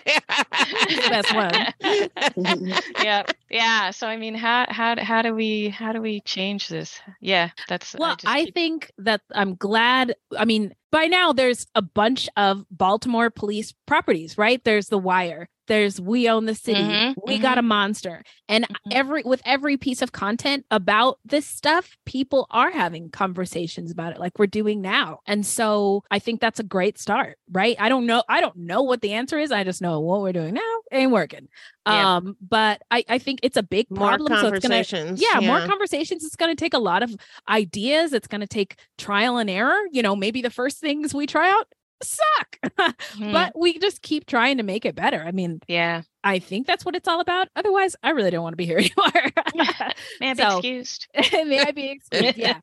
[1.08, 2.72] Best one.
[3.02, 3.90] yeah, yeah.
[3.90, 7.00] So I mean, how how how do we how do we change this?
[7.20, 10.14] Yeah, that's Well, just I, keep- think that I'm glad.
[10.36, 14.62] I mean, by now there's a bunch of Baltimore police properties, right?
[14.64, 15.48] There's The Wire.
[15.66, 16.80] There's We Own the City.
[16.80, 18.22] Mhm, we got a monster.
[18.48, 24.12] And every with every piece of content about this stuff, people are having conversations about
[24.12, 25.20] it like we're doing now.
[25.26, 27.76] And so I think that's a great start, right?
[27.78, 29.52] I don't know I don't know what the answer is.
[29.52, 31.48] I just know what we're doing now ain't working.
[31.86, 32.16] Yeah.
[32.16, 35.40] Um but I I think it's a big More problem so it's gonna conversations, yeah,
[35.40, 36.24] more conversations.
[36.24, 37.14] It's going to take a lot of
[37.48, 38.12] ideas.
[38.12, 39.78] It's going to take trial and error.
[39.92, 41.68] You know, maybe the first things we try out
[42.02, 42.58] suck,
[43.14, 43.32] Hmm.
[43.32, 45.22] but we just keep trying to make it better.
[45.22, 47.48] I mean, yeah, I think that's what it's all about.
[47.56, 49.32] Otherwise, I really don't want to be here anymore.
[50.20, 51.06] may I be So- excused?
[51.32, 52.36] May I be excused?
[52.38, 52.58] Yeah.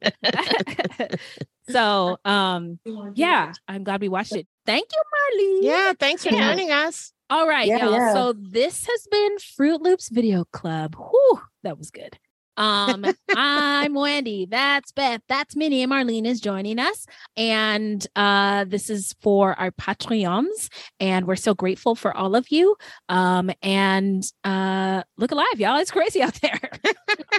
[1.70, 2.80] so, um,
[3.16, 4.48] yeah, I'm glad we watched it.
[4.66, 5.68] Thank you, Marley.
[5.68, 6.50] Yeah, thanks for Yeah.
[6.50, 7.14] joining us.
[7.30, 7.92] All right, Yeah, y'all.
[7.94, 8.14] yeah.
[8.14, 10.96] So this has been Fruit Loops Video Club.
[10.98, 12.18] Whew, that was good.
[12.58, 14.46] Um, I'm Wendy.
[14.46, 15.22] That's Beth.
[15.28, 15.84] That's Minnie.
[15.84, 17.06] And Marlene is joining us.
[17.38, 20.70] And uh, this is for our Patreons.
[21.00, 22.76] And we're so grateful for all of you.
[23.10, 25.78] Um, and uh, look alive, y'all.
[25.78, 26.60] It's crazy out there.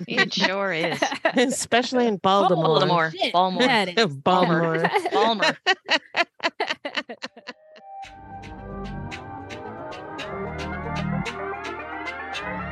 [0.08, 1.00] It sure is.
[1.24, 2.64] Especially in Baltimore.
[2.64, 3.32] Baltimore, shit.
[3.32, 4.16] Baltimore, Yeah, it is.
[4.16, 4.88] Baltimore.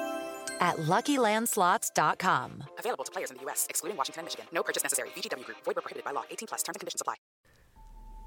[0.61, 2.63] at LuckyLandSlots.com.
[2.79, 4.45] Available to players in the U.S., excluding Washington and Michigan.
[4.53, 5.09] No purchase necessary.
[5.09, 5.57] VGW Group.
[5.65, 6.23] Void where prohibited by law.
[6.29, 6.63] 18 plus.
[6.63, 7.15] Terms and conditions apply.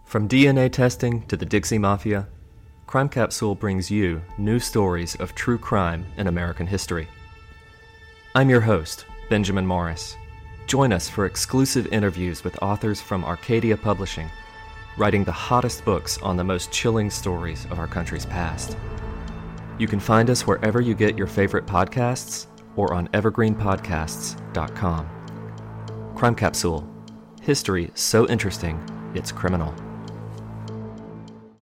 [0.04, 2.28] From DNA testing to the Dixie Mafia,
[2.86, 7.08] Crime Capsule brings you new stories of true crime in American history.
[8.34, 10.16] I'm your host, Benjamin Morris.
[10.66, 14.30] Join us for exclusive interviews with authors from Arcadia Publishing,
[14.96, 18.76] writing the hottest books on the most chilling stories of our country's past.
[19.78, 22.46] You can find us wherever you get your favorite podcasts
[22.76, 25.10] or on evergreenpodcasts.com.
[26.14, 26.90] Crime Capsule
[27.42, 28.80] History so interesting,
[29.14, 29.74] it's criminal.